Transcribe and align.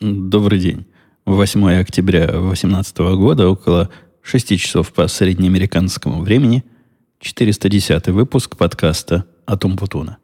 Добрый 0.00 0.58
день. 0.58 0.86
8 1.26 1.78
октября 1.78 2.26
2018 2.28 2.96
года, 3.18 3.50
около 3.50 3.90
6 4.22 4.58
часов 4.58 4.94
по 4.94 5.06
среднеамериканскому 5.06 6.22
времени, 6.22 6.64
410 7.18 8.06
выпуск 8.06 8.56
подкаста 8.56 9.26
«Атум 9.44 9.76
Путуна». 9.76 10.16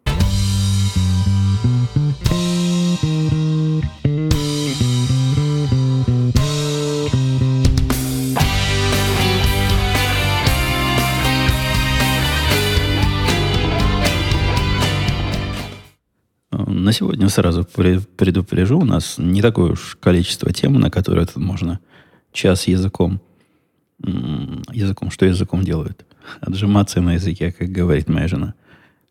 На 16.87 16.93
сегодня 16.93 17.29
сразу 17.29 17.64
предупрежу, 17.64 18.79
у 18.79 18.84
нас 18.84 19.16
не 19.19 19.43
такое 19.43 19.73
уж 19.73 19.96
количество 20.00 20.52
тем, 20.52 20.75
на 20.75 20.89
которые 20.89 21.27
тут 21.27 21.38
можно 21.38 21.80
час 22.30 22.69
языком, 22.69 23.20
языком, 23.98 25.10
что 25.10 25.27
языком 25.27 25.65
делают? 25.65 26.07
Отжиматься 26.41 27.01
на 27.01 27.15
языке, 27.15 27.51
как 27.51 27.70
говорит 27.70 28.09
моя 28.09 28.29
жена. 28.29 28.55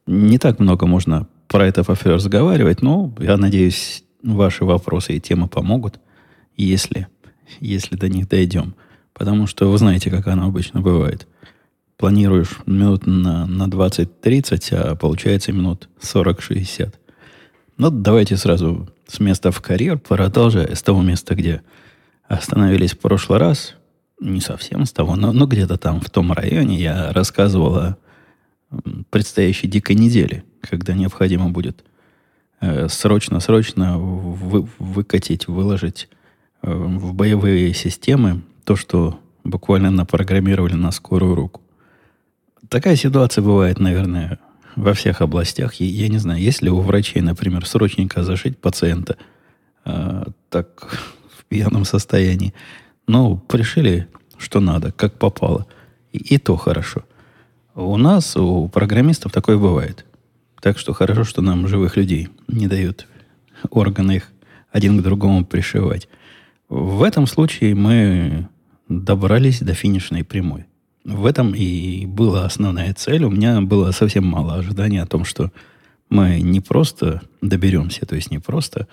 Не 0.07 0.37
так 0.37 0.59
много 0.59 0.85
можно 0.85 1.27
про 1.49 1.67
это 1.67 1.83
по 1.83 1.97
разговаривать, 2.01 2.81
но 2.81 3.13
я 3.19 3.35
надеюсь, 3.35 4.05
ваши 4.23 4.63
вопросы 4.63 5.17
и 5.17 5.19
темы 5.19 5.49
помогут, 5.49 5.99
если, 6.55 7.07
если 7.59 7.97
до 7.97 8.07
них 8.07 8.29
дойдем. 8.29 8.73
Потому 9.11 9.47
что 9.47 9.69
вы 9.69 9.77
знаете, 9.77 10.09
как 10.09 10.27
оно 10.27 10.45
обычно 10.45 10.79
бывает. 10.79 11.27
Планируешь 11.97 12.57
минут 12.65 13.05
на, 13.05 13.45
на 13.45 13.63
20-30, 13.63 14.73
а 14.75 14.95
получается 14.95 15.51
минут 15.51 15.89
40-60. 15.99 16.93
Ну, 17.77 17.89
давайте 17.89 18.37
сразу 18.37 18.87
с 19.07 19.19
места 19.19 19.51
в 19.51 19.61
карьер, 19.61 19.97
продолжая 19.97 20.73
с 20.75 20.81
того 20.81 21.01
места, 21.01 21.35
где 21.35 21.61
остановились 22.27 22.93
в 22.93 22.99
прошлый 22.99 23.39
раз. 23.39 23.75
Не 24.21 24.39
совсем 24.39 24.85
с 24.85 24.93
того, 24.93 25.17
но, 25.17 25.33
но 25.33 25.45
где-то 25.45 25.77
там, 25.77 25.99
в 25.99 26.09
том 26.09 26.31
районе, 26.31 26.77
я 26.77 27.11
рассказывал 27.11 27.75
о 27.75 27.97
предстоящей 29.09 29.67
дикой 29.67 29.97
неделе, 29.97 30.43
когда 30.61 30.93
необходимо 30.93 31.49
будет 31.49 31.83
срочно-срочно 32.87 33.95
э, 33.95 33.97
вы, 33.97 34.67
выкатить, 34.79 35.47
выложить 35.47 36.09
э, 36.61 36.71
в 36.71 37.13
боевые 37.13 37.73
системы 37.73 38.41
то, 38.63 38.75
что 38.75 39.19
буквально 39.43 39.91
напрограммировали 39.91 40.73
на 40.73 40.91
скорую 40.91 41.35
руку. 41.35 41.61
Такая 42.69 42.95
ситуация 42.95 43.43
бывает, 43.43 43.79
наверное, 43.79 44.39
во 44.75 44.93
всех 44.93 45.21
областях. 45.21 45.79
И, 45.79 45.85
я 45.85 46.07
не 46.07 46.17
знаю, 46.17 46.39
есть 46.39 46.61
ли 46.61 46.69
у 46.69 46.81
врачей, 46.81 47.21
например, 47.21 47.65
срочненько 47.65 48.23
зашить 48.23 48.57
пациента 48.57 49.17
э, 49.85 50.23
так 50.49 50.99
в 51.37 51.45
пьяном 51.45 51.85
состоянии. 51.85 52.53
Ну, 53.07 53.37
пришили, 53.37 54.07
что 54.37 54.59
надо, 54.59 54.91
как 54.91 55.17
попало. 55.17 55.67
И, 56.11 56.35
и 56.35 56.37
то 56.37 56.57
хорошо. 56.57 57.03
У 57.73 57.97
нас, 57.97 58.35
у 58.37 58.67
программистов 58.69 59.31
такое 59.31 59.57
бывает. 59.57 60.05
Так 60.61 60.79
что 60.79 60.93
хорошо, 60.93 61.23
что 61.23 61.41
нам 61.41 61.67
живых 61.67 61.97
людей 61.97 62.29
не 62.47 62.67
дают 62.67 63.07
органы 63.69 64.17
их 64.17 64.31
один 64.71 64.99
к 64.99 65.03
другому 65.03 65.45
пришивать. 65.45 66.07
В 66.69 67.03
этом 67.03 67.27
случае 67.27 67.75
мы 67.75 68.49
добрались 68.89 69.59
до 69.61 69.73
финишной 69.73 70.23
прямой. 70.23 70.65
В 71.05 71.27
этом 71.27 71.53
и 71.53 72.07
была 72.07 72.45
основная 72.45 72.91
цель. 72.95 73.23
У 73.25 73.29
меня 73.29 73.61
было 73.61 73.91
совсем 73.91 74.25
мало 74.25 74.55
ожиданий 74.55 74.97
о 74.97 75.05
том, 75.05 75.23
что 75.23 75.51
мы 76.09 76.41
не 76.41 76.61
просто 76.61 77.21
доберемся, 77.41 78.07
то 78.07 78.15
есть 78.15 78.31
не 78.31 78.39
просто 78.39 78.87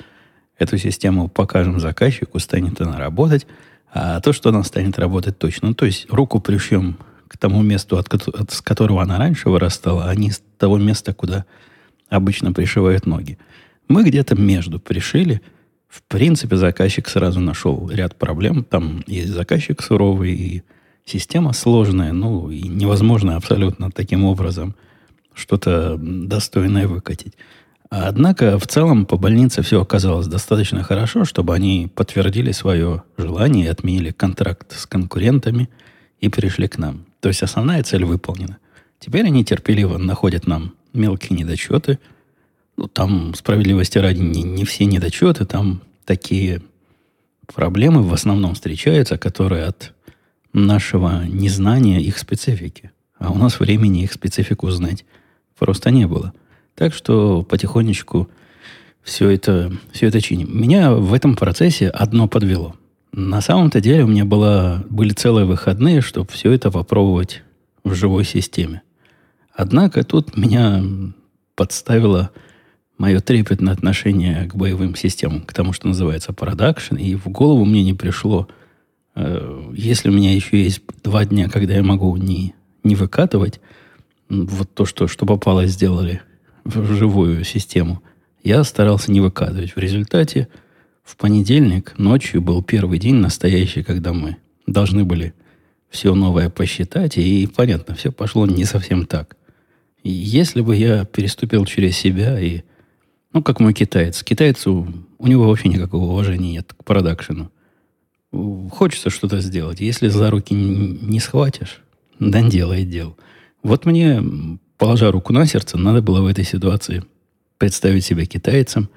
эту 0.58 0.76
систему 0.76 1.28
покажем 1.28 1.80
заказчику, 1.80 2.38
станет 2.38 2.80
она 2.82 2.98
работать, 2.98 3.46
а 3.90 4.20
то, 4.20 4.34
что 4.34 4.50
она 4.50 4.62
станет 4.62 4.98
работать 4.98 5.38
точно. 5.38 5.68
Ну, 5.68 5.74
то 5.74 5.86
есть 5.86 6.06
руку 6.10 6.38
пришьем 6.38 6.98
к 7.28 7.38
тому 7.38 7.62
месту, 7.62 7.96
от, 7.96 8.12
от, 8.12 8.52
с 8.52 8.60
которого 8.60 9.02
она 9.02 9.18
раньше 9.18 9.48
вырастала, 9.48 10.10
а 10.10 10.14
не 10.14 10.32
с 10.32 10.42
того 10.58 10.76
места, 10.76 11.14
куда 11.14 11.46
обычно 12.10 12.52
пришивают 12.52 13.06
ноги. 13.06 13.38
Мы 13.88 14.04
где-то 14.04 14.34
между 14.34 14.78
пришили. 14.78 15.40
В 15.88 16.02
принципе, 16.02 16.56
заказчик 16.56 17.08
сразу 17.08 17.40
нашел 17.40 17.88
ряд 17.90 18.16
проблем. 18.16 18.64
Там 18.64 19.02
есть 19.06 19.30
заказчик 19.32 19.82
суровый, 19.82 20.34
и 20.34 20.62
Система 21.04 21.52
сложная, 21.52 22.12
ну, 22.12 22.50
и 22.50 22.62
невозможно 22.62 23.36
абсолютно 23.36 23.90
таким 23.90 24.24
образом 24.24 24.74
что-то 25.34 25.96
достойное 25.98 26.86
выкатить. 26.86 27.34
Однако 27.90 28.58
в 28.58 28.66
целом 28.66 29.04
по 29.04 29.16
больнице 29.16 29.60
все 29.62 29.82
оказалось 29.82 30.26
достаточно 30.26 30.82
хорошо, 30.82 31.24
чтобы 31.24 31.54
они 31.54 31.90
подтвердили 31.94 32.52
свое 32.52 33.02
желание, 33.18 33.70
отменили 33.70 34.12
контракт 34.12 34.72
с 34.72 34.86
конкурентами 34.86 35.68
и 36.18 36.28
пришли 36.30 36.68
к 36.68 36.78
нам. 36.78 37.04
То 37.20 37.28
есть 37.28 37.42
основная 37.42 37.82
цель 37.82 38.04
выполнена. 38.04 38.56
Теперь 38.98 39.26
они 39.26 39.44
терпеливо 39.44 39.98
находят 39.98 40.46
нам 40.46 40.72
мелкие 40.94 41.38
недочеты. 41.38 41.98
Ну, 42.78 42.86
там, 42.88 43.34
справедливости 43.34 43.98
ради, 43.98 44.20
не, 44.20 44.42
не 44.42 44.64
все 44.64 44.86
недочеты, 44.86 45.44
там 45.44 45.82
такие 46.06 46.62
проблемы 47.52 48.02
в 48.02 48.14
основном 48.14 48.54
встречаются, 48.54 49.18
которые 49.18 49.64
от 49.64 49.92
нашего 50.52 51.24
незнания 51.24 52.00
их 52.00 52.18
специфики. 52.18 52.90
А 53.18 53.30
у 53.30 53.36
нас 53.36 53.60
времени 53.60 54.02
их 54.02 54.12
специфику 54.12 54.70
знать 54.70 55.04
просто 55.58 55.90
не 55.90 56.06
было. 56.06 56.32
Так 56.74 56.94
что 56.94 57.42
потихонечку 57.42 58.28
все 59.02 59.30
это, 59.30 59.72
все 59.92 60.08
это 60.08 60.20
чиним. 60.20 60.60
Меня 60.60 60.92
в 60.92 61.14
этом 61.14 61.36
процессе 61.36 61.88
одно 61.88 62.28
подвело. 62.28 62.74
На 63.12 63.40
самом-то 63.40 63.80
деле 63.80 64.04
у 64.04 64.08
меня 64.08 64.24
было, 64.24 64.84
были 64.88 65.12
целые 65.12 65.44
выходные, 65.44 66.00
чтобы 66.00 66.30
все 66.32 66.50
это 66.52 66.70
попробовать 66.70 67.42
в 67.84 67.94
живой 67.94 68.24
системе. 68.24 68.82
Однако 69.54 70.02
тут 70.02 70.36
меня 70.36 70.82
подставило 71.54 72.30
мое 72.96 73.20
трепетное 73.20 73.74
отношение 73.74 74.46
к 74.46 74.54
боевым 74.54 74.94
системам, 74.94 75.42
к 75.42 75.52
тому, 75.52 75.72
что 75.72 75.88
называется 75.88 76.32
продакшн, 76.32 76.96
и 76.96 77.14
в 77.14 77.28
голову 77.28 77.64
мне 77.64 77.84
не 77.84 77.94
пришло– 77.94 78.48
если 79.14 80.08
у 80.08 80.12
меня 80.12 80.34
еще 80.34 80.62
есть 80.62 80.82
два 81.02 81.24
дня, 81.24 81.48
когда 81.48 81.74
я 81.74 81.82
могу 81.82 82.16
не, 82.16 82.54
не 82.82 82.94
выкатывать 82.94 83.60
вот 84.28 84.74
то, 84.74 84.86
что, 84.86 85.06
что 85.06 85.26
попало, 85.26 85.66
сделали 85.66 86.22
в 86.64 86.94
живую 86.94 87.44
систему, 87.44 88.02
я 88.42 88.64
старался 88.64 89.12
не 89.12 89.20
выкатывать. 89.20 89.76
В 89.76 89.78
результате 89.78 90.48
в 91.04 91.16
понедельник 91.16 91.98
ночью 91.98 92.40
был 92.40 92.62
первый 92.62 92.98
день 92.98 93.16
настоящий, 93.16 93.82
когда 93.82 94.12
мы 94.12 94.38
должны 94.66 95.04
были 95.04 95.34
все 95.90 96.14
новое 96.14 96.48
посчитать, 96.48 97.18
и 97.18 97.46
понятно, 97.46 97.94
все 97.94 98.10
пошло 98.10 98.46
не 98.46 98.64
совсем 98.64 99.04
так. 99.04 99.36
И 100.02 100.10
если 100.10 100.62
бы 100.62 100.74
я 100.74 101.04
переступил 101.04 101.66
через 101.66 101.96
себя 101.96 102.40
и, 102.40 102.62
ну, 103.34 103.42
как 103.42 103.60
мой 103.60 103.74
китаец, 103.74 104.22
китайцу, 104.22 104.88
у 105.18 105.26
него 105.26 105.46
вообще 105.46 105.68
никакого 105.68 106.12
уважения 106.12 106.52
нет 106.52 106.72
к 106.72 106.82
продакшену 106.82 107.50
хочется 108.70 109.10
что-то 109.10 109.40
сделать. 109.40 109.80
Если 109.80 110.08
за 110.08 110.30
руки 110.30 110.54
не 110.54 111.20
схватишь, 111.20 111.82
да 112.18 112.42
делай 112.42 112.84
дел. 112.84 113.16
Вот 113.62 113.84
мне, 113.86 114.22
положа 114.78 115.10
руку 115.12 115.32
на 115.32 115.46
сердце, 115.46 115.78
надо 115.78 116.02
было 116.02 116.22
в 116.22 116.26
этой 116.26 116.44
ситуации 116.44 117.04
представить 117.58 118.04
себя 118.04 118.26
китайцем 118.26 118.88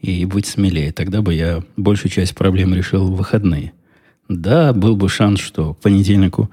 и 0.00 0.24
быть 0.26 0.46
смелее. 0.46 0.92
Тогда 0.92 1.22
бы 1.22 1.34
я 1.34 1.62
большую 1.76 2.12
часть 2.12 2.34
проблем 2.34 2.74
решил 2.74 3.10
в 3.10 3.16
выходные. 3.16 3.72
Да, 4.28 4.72
был 4.72 4.96
бы 4.96 5.08
шанс, 5.08 5.40
что 5.40 5.74
к 5.74 5.80
понедельнику 5.80 6.50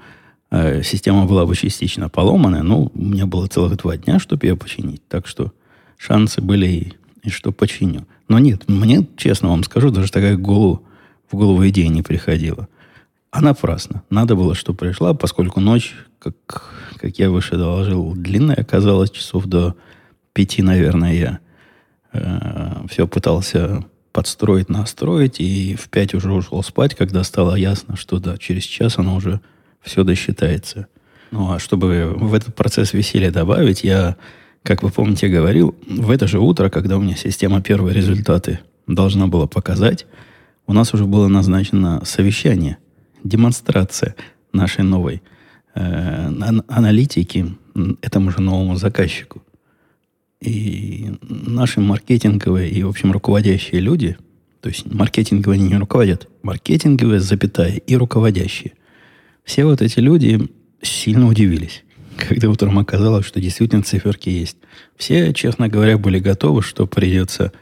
э, 0.50 0.82
система 0.82 1.26
была 1.26 1.46
бы 1.46 1.54
частично 1.54 2.08
поломана, 2.08 2.62
но 2.62 2.90
у 2.94 3.00
меня 3.00 3.26
было 3.26 3.46
целых 3.46 3.76
два 3.78 3.96
дня, 3.96 4.18
чтобы 4.18 4.46
ее 4.46 4.56
починить. 4.56 5.06
Так 5.08 5.26
что 5.26 5.52
шансы 5.96 6.40
были 6.40 6.66
и, 6.66 6.92
и 7.22 7.30
что 7.30 7.52
починю. 7.52 8.06
Но 8.28 8.38
нет, 8.38 8.68
мне, 8.68 9.06
честно 9.16 9.50
вам 9.50 9.62
скажу, 9.64 9.90
даже 9.90 10.10
такая 10.10 10.36
голову 10.36 10.82
в 11.32 11.36
голову 11.36 11.66
идея 11.68 11.88
не 11.88 12.02
приходила. 12.02 12.68
А 13.30 13.40
напрасно. 13.40 14.02
Надо 14.10 14.36
было, 14.36 14.54
чтобы 14.54 14.78
пришла, 14.78 15.14
поскольку 15.14 15.60
ночь, 15.60 15.94
как, 16.18 16.70
как 16.98 17.18
я 17.18 17.30
выше 17.30 17.56
доложил, 17.56 18.14
длинная 18.14 18.56
оказалась, 18.56 19.10
часов 19.10 19.46
до 19.46 19.74
пяти, 20.34 20.62
наверное, 20.62 21.14
я 21.14 21.38
э, 22.12 22.86
все 22.88 23.08
пытался 23.08 23.84
подстроить, 24.12 24.68
настроить, 24.68 25.40
и 25.40 25.74
в 25.74 25.88
пять 25.88 26.14
уже 26.14 26.30
ушел 26.30 26.62
спать, 26.62 26.94
когда 26.94 27.24
стало 27.24 27.54
ясно, 27.54 27.96
что 27.96 28.18
да, 28.18 28.36
через 28.36 28.64
час 28.64 28.98
оно 28.98 29.16
уже 29.16 29.40
все 29.80 30.04
досчитается. 30.04 30.86
Ну, 31.30 31.50
а 31.50 31.58
чтобы 31.58 32.12
в 32.14 32.34
этот 32.34 32.54
процесс 32.54 32.92
веселья 32.92 33.30
добавить, 33.30 33.82
я, 33.84 34.16
как 34.62 34.82
вы 34.82 34.90
помните, 34.90 35.28
говорил, 35.28 35.74
в 35.88 36.10
это 36.10 36.26
же 36.26 36.38
утро, 36.38 36.68
когда 36.68 36.98
у 36.98 37.00
меня 37.00 37.16
система 37.16 37.62
первые 37.62 37.94
результаты 37.94 38.60
должна 38.86 39.26
была 39.28 39.46
показать, 39.46 40.06
у 40.66 40.72
нас 40.72 40.94
уже 40.94 41.04
было 41.04 41.28
назначено 41.28 42.02
совещание, 42.04 42.78
демонстрация 43.24 44.14
нашей 44.52 44.84
новой 44.84 45.22
э, 45.74 46.32
аналитики 46.68 47.56
этому 48.02 48.30
же 48.30 48.40
новому 48.40 48.76
заказчику. 48.76 49.42
И 50.40 51.12
наши 51.22 51.80
маркетинговые 51.80 52.70
и, 52.70 52.82
в 52.82 52.88
общем, 52.88 53.12
руководящие 53.12 53.80
люди, 53.80 54.16
То 54.60 54.68
есть 54.68 54.92
маркетинговые 54.92 55.60
не 55.60 55.76
руководят. 55.76 56.28
Маркетинговые, 56.42 57.20
запятая, 57.20 57.76
и 57.76 57.96
руководящие. 57.96 58.72
Все 59.44 59.64
вот 59.64 59.82
эти 59.82 59.98
люди 59.98 60.48
сильно 60.82 61.26
удивились, 61.26 61.84
когда 62.16 62.48
утром 62.48 62.78
оказалось, 62.78 63.26
что 63.26 63.40
действительно 63.40 63.82
циферки 63.82 64.28
есть. 64.28 64.56
Все, 64.96 65.32
честно 65.32 65.68
говоря, 65.68 65.98
были 65.98 66.18
готовы, 66.18 66.62
что 66.62 66.86
придется 66.86 67.52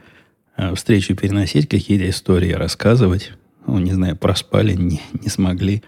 э, 0.61 0.75
встречу 0.75 1.15
переносить, 1.15 1.67
какие-то 1.67 2.09
истории 2.09 2.53
рассказывать. 2.53 3.31
Ну, 3.65 3.79
не 3.79 3.91
знаю, 3.93 4.15
проспали, 4.15 4.73
не, 4.73 5.01
не 5.13 5.29
смогли. 5.29 5.83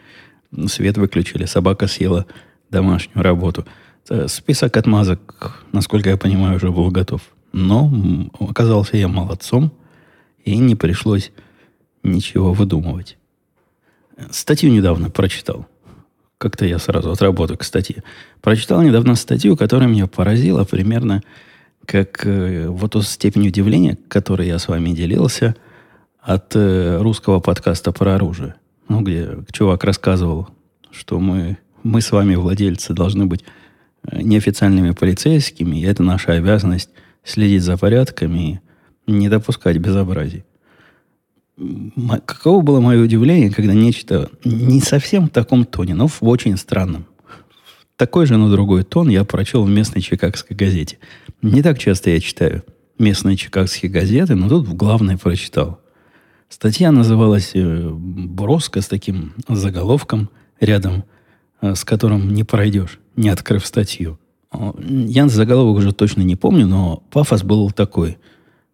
Свет 0.67 0.97
выключили, 0.97 1.45
собака 1.45 1.87
съела 1.87 2.25
домашнюю 2.69 3.23
работу. 3.23 3.65
Э, 4.09 4.27
список 4.27 4.75
отмазок, 4.77 5.63
насколько 5.71 6.09
я 6.09 6.17
понимаю, 6.17 6.57
уже 6.57 6.71
был 6.71 6.89
готов. 6.91 7.21
Но 7.51 7.91
оказался 8.39 8.97
я 8.97 9.07
молодцом, 9.07 9.71
и 10.43 10.57
не 10.57 10.75
пришлось 10.75 11.31
ничего 12.01 12.51
выдумывать. 12.53 13.17
Статью 14.31 14.71
недавно 14.71 15.09
прочитал. 15.09 15.67
Как-то 16.37 16.65
я 16.65 16.77
сразу 16.79 17.11
отработаю 17.11 17.57
к 17.57 17.63
статье. 17.63 18.03
Прочитал 18.41 18.81
недавно 18.81 19.15
статью, 19.15 19.55
которая 19.55 19.87
меня 19.87 20.07
поразила 20.07 20.65
примерно 20.65 21.23
как 21.85 22.25
э, 22.25 22.67
вот 22.67 22.91
ту 22.91 23.01
степень 23.01 23.47
удивления, 23.47 23.97
которой 24.07 24.47
я 24.47 24.59
с 24.59 24.67
вами 24.67 24.91
делился 24.91 25.55
от 26.21 26.55
э, 26.55 26.97
русского 27.01 27.39
подкаста 27.39 27.91
про 27.91 28.15
оружие. 28.15 28.55
Ну, 28.87 29.01
где 29.01 29.29
чувак 29.51 29.83
рассказывал, 29.83 30.47
что 30.91 31.19
мы, 31.19 31.57
мы 31.83 32.01
с 32.01 32.11
вами, 32.11 32.35
владельцы, 32.35 32.93
должны 32.93 33.25
быть 33.25 33.43
э, 34.03 34.21
неофициальными 34.21 34.91
полицейскими, 34.91 35.77
и 35.77 35.85
это 35.85 36.03
наша 36.03 36.33
обязанность 36.33 36.89
следить 37.23 37.63
за 37.63 37.77
порядками 37.77 38.61
и 39.05 39.11
не 39.11 39.29
допускать 39.29 39.77
безобразий. 39.77 40.45
Каково 42.25 42.61
было 42.61 42.79
мое 42.79 43.03
удивление, 43.03 43.51
когда 43.51 43.73
нечто 43.73 44.31
не 44.43 44.81
совсем 44.81 45.27
в 45.27 45.29
таком 45.29 45.65
тоне, 45.65 45.93
но 45.93 46.07
в 46.07 46.23
очень 46.23 46.57
странном. 46.57 47.05
Такой 47.95 48.25
же, 48.25 48.37
но 48.37 48.49
другой 48.49 48.83
тон 48.83 49.09
я 49.09 49.23
прочел 49.23 49.63
в 49.63 49.69
местной 49.69 50.01
чикагской 50.01 50.55
газете. 50.55 50.97
Не 51.41 51.61
так 51.61 51.77
часто 51.77 52.09
я 52.09 52.19
читаю 52.19 52.63
местные 52.97 53.35
чикагские 53.35 53.91
газеты, 53.91 54.35
но 54.35 54.49
тут 54.49 54.67
в 54.67 54.75
главной 54.75 55.17
прочитал. 55.17 55.79
Статья 56.49 56.91
называлась 56.91 57.51
э, 57.55 57.89
броско 57.89 58.81
с 58.81 58.87
таким 58.87 59.33
заголовком 59.47 60.29
рядом, 60.59 61.03
э, 61.61 61.75
с 61.75 61.83
которым 61.83 62.33
не 62.33 62.43
пройдешь, 62.43 62.99
не 63.15 63.29
открыв 63.29 63.65
статью. 63.65 64.19
Я 64.77 65.27
заголовок 65.27 65.79
уже 65.79 65.93
точно 65.93 66.21
не 66.21 66.35
помню, 66.35 66.67
но 66.67 67.03
пафос 67.09 67.43
был 67.43 67.71
такой. 67.71 68.19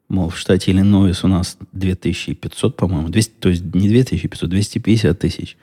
Мол, 0.09 0.29
в 0.29 0.37
штате 0.37 0.71
Иллинойс 0.71 1.23
у 1.23 1.27
нас 1.27 1.57
2500, 1.71 2.75
по-моему, 2.75 3.09
200, 3.09 3.33
то 3.39 3.49
есть 3.49 3.63
не 3.73 3.87
2500, 3.87 4.49
250 4.49 5.19
тысяч 5.19 5.57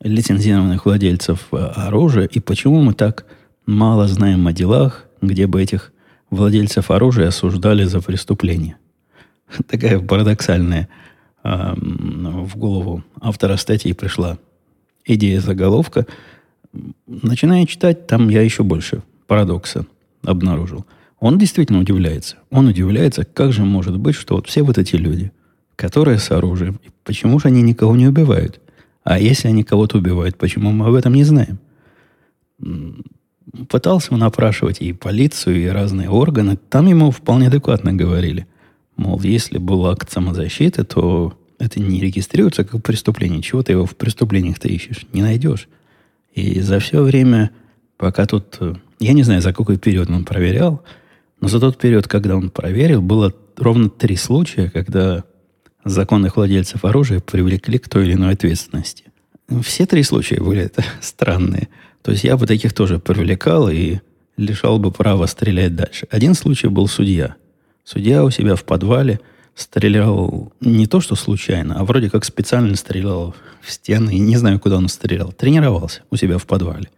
лицензированных 0.00 0.86
владельцев 0.86 1.48
э, 1.52 1.56
оружия. 1.56 2.26
И 2.26 2.40
почему 2.40 2.82
мы 2.82 2.94
так 2.94 3.26
мало 3.66 4.08
знаем 4.08 4.46
о 4.46 4.52
делах, 4.52 5.06
где 5.20 5.46
бы 5.46 5.62
этих 5.62 5.92
владельцев 6.30 6.90
оружия 6.90 7.28
осуждали 7.28 7.84
за 7.84 8.00
преступление? 8.00 8.76
Такая 9.68 10.00
парадоксальная 10.00 10.88
э, 11.44 11.74
в 11.74 12.56
голову 12.56 13.04
автора 13.20 13.56
статьи 13.56 13.92
пришла 13.92 14.38
идея 15.04 15.40
заголовка. 15.40 16.06
Начиная 17.06 17.66
читать, 17.66 18.06
там 18.06 18.28
я 18.28 18.42
еще 18.42 18.62
больше 18.62 19.02
парадокса 19.26 19.86
обнаружил. 20.24 20.86
Он 21.18 21.38
действительно 21.38 21.80
удивляется. 21.80 22.36
Он 22.50 22.68
удивляется, 22.68 23.24
как 23.24 23.52
же 23.52 23.64
может 23.64 23.98
быть, 23.98 24.14
что 24.14 24.36
вот 24.36 24.46
все 24.46 24.62
вот 24.62 24.78
эти 24.78 24.96
люди, 24.96 25.32
которые 25.76 26.18
с 26.18 26.30
оружием, 26.30 26.80
почему 27.04 27.38
же 27.38 27.48
они 27.48 27.62
никого 27.62 27.94
не 27.96 28.06
убивают? 28.06 28.60
А 29.04 29.18
если 29.18 29.48
они 29.48 29.64
кого-то 29.64 29.98
убивают, 29.98 30.36
почему 30.36 30.70
мы 30.72 30.86
об 30.86 30.94
этом 30.94 31.14
не 31.14 31.24
знаем? 31.24 31.58
Пытался 33.68 34.14
он 34.14 34.22
опрашивать 34.22 34.80
и 34.80 34.92
полицию, 34.92 35.62
и 35.62 35.66
разные 35.66 36.08
органы. 36.08 36.56
Там 36.56 36.86
ему 36.86 37.10
вполне 37.10 37.48
адекватно 37.48 37.92
говорили. 37.92 38.46
Мол, 38.96 39.20
если 39.22 39.58
был 39.58 39.86
акт 39.86 40.10
самозащиты, 40.10 40.84
то 40.84 41.34
это 41.58 41.80
не 41.80 42.00
регистрируется 42.00 42.64
как 42.64 42.82
преступление. 42.82 43.42
Чего 43.42 43.62
ты 43.62 43.72
его 43.72 43.86
в 43.86 43.96
преступлениях-то 43.96 44.68
ищешь? 44.68 45.06
Не 45.12 45.22
найдешь. 45.22 45.68
И 46.34 46.60
за 46.60 46.78
все 46.78 47.02
время, 47.02 47.50
пока 47.96 48.26
тут 48.26 48.58
э, 48.60 48.74
я 49.00 49.14
не 49.14 49.22
знаю, 49.22 49.40
за 49.40 49.52
какой 49.52 49.78
период 49.78 50.10
он 50.10 50.24
проверял, 50.24 50.82
но 51.40 51.48
за 51.48 51.58
тот 51.58 51.78
период, 51.78 52.06
когда 52.06 52.36
он 52.36 52.50
проверил, 52.50 53.00
было 53.00 53.34
ровно 53.56 53.88
три 53.88 54.14
случая, 54.16 54.68
когда 54.68 55.24
законных 55.84 56.36
владельцев 56.36 56.84
оружия 56.84 57.20
привлекли 57.20 57.78
к 57.78 57.88
той 57.88 58.04
или 58.06 58.14
иной 58.14 58.32
ответственности. 58.32 59.04
Все 59.62 59.86
три 59.86 60.02
случая 60.02 60.40
были 60.40 60.70
странные. 61.00 61.68
То 62.02 62.12
есть 62.12 62.24
я 62.24 62.36
бы 62.36 62.46
таких 62.46 62.72
тоже 62.72 62.98
привлекал 62.98 63.68
и 63.68 63.98
лишал 64.36 64.78
бы 64.78 64.90
права 64.90 65.26
стрелять 65.26 65.76
дальше. 65.76 66.06
Один 66.10 66.34
случай 66.34 66.68
был 66.68 66.86
судья. 66.88 67.36
Судья 67.84 68.24
у 68.24 68.30
себя 68.30 68.56
в 68.56 68.64
подвале 68.64 69.20
стрелял 69.54 70.52
не 70.60 70.86
то, 70.86 71.00
что 71.00 71.14
случайно, 71.14 71.78
а 71.78 71.84
вроде 71.84 72.08
как 72.08 72.24
специально 72.24 72.74
стрелял 72.76 73.34
в 73.60 73.70
стены. 73.70 74.14
И 74.14 74.18
не 74.18 74.36
знаю, 74.36 74.58
куда 74.58 74.76
он 74.76 74.88
стрелял. 74.88 75.32
Тренировался 75.32 76.02
у 76.10 76.16
себя 76.16 76.38
в 76.38 76.46
подвале. 76.46 76.88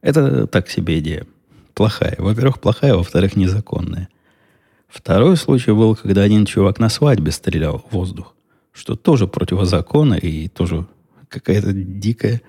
Это 0.00 0.46
так 0.46 0.68
себе 0.68 1.00
идея. 1.00 1.26
Плохая. 1.74 2.14
Во-первых, 2.18 2.60
плохая, 2.60 2.94
во-вторых, 2.94 3.36
незаконная. 3.36 4.08
Второй 4.88 5.36
случай 5.36 5.72
был, 5.72 5.94
когда 5.94 6.22
один 6.22 6.46
чувак 6.46 6.78
на 6.78 6.88
свадьбе 6.88 7.30
стрелял 7.30 7.78
в 7.78 7.94
воздух, 7.94 8.34
что 8.72 8.96
тоже 8.96 9.26
противозаконно 9.26 10.14
и 10.14 10.48
тоже 10.48 10.86
какая-то 11.28 11.72
дикая, 11.72 12.42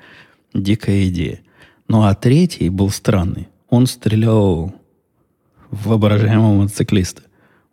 дикая 0.54 1.08
идея. 1.10 1.42
Ну 1.88 2.04
а 2.04 2.16
третий 2.16 2.70
был 2.70 2.90
странный. 2.90 3.50
Он 3.70 3.88
стрелял 3.88 4.74
в 5.70 5.88
воображаемого 5.90 6.62
мотоциклиста. 6.62 7.24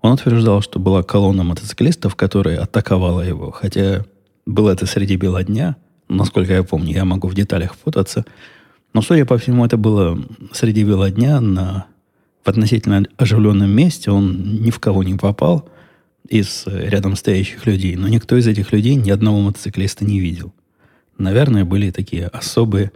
Он 0.03 0.13
утверждал, 0.13 0.61
что 0.61 0.79
была 0.79 1.03
колонна 1.03 1.45
мотоциклистов, 1.45 2.17
которая 2.17 2.61
атаковала 2.61 3.23
его. 3.23 3.51
Хотя 3.51 4.05
было 4.45 4.71
это 4.71 4.87
среди 4.87 5.17
бела 5.17 5.43
дня. 5.43 5.77
Насколько 6.09 6.53
я 6.53 6.63
помню, 6.63 6.93
я 6.93 7.05
могу 7.05 7.29
в 7.29 7.35
деталях 7.35 7.77
путаться– 7.77 8.25
но, 8.97 9.03
судя 9.03 9.27
по 9.27 9.37
всему, 9.37 9.63
это 9.63 9.77
было 9.77 10.19
среди 10.53 10.83
бела 10.83 11.11
дня 11.11 11.39
на, 11.39 11.85
в 12.47 12.49
относительно 12.49 13.05
оживленном 13.17 13.71
месте. 13.71 14.11
Он 14.11 14.63
ни 14.63 14.71
в 14.71 14.79
кого 14.79 15.03
не 15.03 15.15
попал 15.15 15.69
из 16.29 16.65
рядом 16.67 17.17
стоящих 17.17 17.67
людей. 17.67 17.97
Но 17.97 18.09
никто 18.09 18.37
из 18.37 18.47
этих 18.47 18.73
людей 18.73 18.95
ни 18.95 19.11
одного 19.11 19.41
мотоциклиста 19.41 20.05
не 20.05 20.21
видел. 20.21 20.55
Наверное, 21.19 21.65
были 21.65 21.91
такие 21.91 22.27
особые 22.27 22.93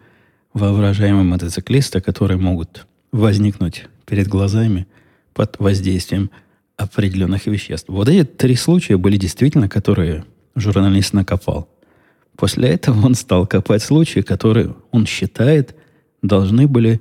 воображаемые 0.55 1.25
мотоциклисты, 1.25 2.01
которые 2.01 2.39
могут 2.39 2.87
возникнуть 3.13 3.87
перед 4.07 4.29
глазами 4.29 4.87
под 5.35 5.59
воздействием 5.59 6.31
определенных 6.77 7.47
веществ. 7.47 7.89
Вот 7.89 8.09
эти 8.09 8.25
три 8.25 8.55
случая 8.55 8.99
были 8.99 9.17
действительно, 9.17 9.69
которые 9.69 10.25
журналист 10.55 11.13
накопал. 11.13 11.69
После 12.37 12.69
этого 12.69 13.05
он 13.05 13.15
стал 13.15 13.47
копать 13.47 13.83
случаи, 13.83 14.21
которые 14.21 14.75
он 14.93 15.07
считает 15.07 15.75
должны 16.23 16.69
были 16.69 17.01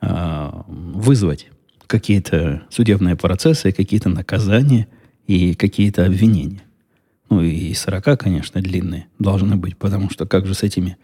э, 0.00 0.50
вызвать 0.66 1.48
какие-то 1.90 2.62
судебные 2.70 3.16
процессы, 3.16 3.72
какие-то 3.72 4.08
наказания 4.08 4.86
и 5.26 5.54
какие-то 5.54 6.06
обвинения. 6.06 6.62
Ну 7.28 7.42
и 7.42 7.74
40, 7.74 8.18
конечно, 8.18 8.60
длинные 8.60 9.06
должны 9.18 9.56
быть, 9.56 9.76
потому 9.76 10.08
что 10.08 10.24
как 10.24 10.46
же 10.46 10.54
с 10.54 10.62
этими 10.62 10.96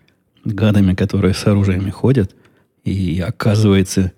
гадами, 0.44 0.94
которые 0.94 1.34
с 1.34 1.44
оружиями 1.44 1.90
ходят, 1.90 2.36
и 2.84 3.20
оказывается, 3.20 4.12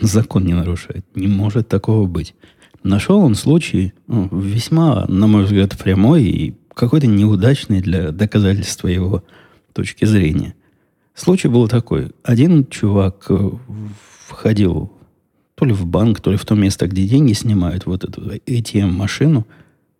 закон 0.00 0.44
не 0.44 0.54
нарушает. 0.54 1.04
Не 1.14 1.28
может 1.28 1.68
такого 1.68 2.06
быть. 2.06 2.34
Нашел 2.82 3.18
он 3.20 3.34
случай 3.34 3.92
ну, 4.06 4.28
весьма, 4.32 5.04
на 5.08 5.26
мой 5.26 5.44
взгляд, 5.44 5.76
прямой 5.76 6.24
и 6.24 6.54
какой-то 6.72 7.06
неудачный 7.06 7.82
для 7.82 8.10
доказательства 8.10 8.88
его 8.88 9.22
точки 9.74 10.06
зрения– 10.06 10.54
Случай 11.16 11.48
был 11.48 11.66
такой. 11.66 12.12
Один 12.22 12.66
чувак 12.66 13.24
э, 13.30 13.50
входил 14.26 14.92
то 15.56 15.64
ли 15.64 15.72
в 15.72 15.86
банк, 15.86 16.20
то 16.20 16.30
ли 16.30 16.36
в 16.36 16.44
то 16.44 16.54
место, 16.54 16.86
где 16.86 17.08
деньги 17.08 17.32
снимают, 17.32 17.86
вот 17.86 18.04
эту 18.04 18.20
ATM-машину, 18.20 19.46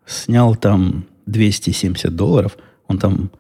снял 0.07 0.55
там 0.55 1.07
270 1.27 2.15
долларов. 2.15 2.57
Он 2.87 2.99
там 2.99 3.31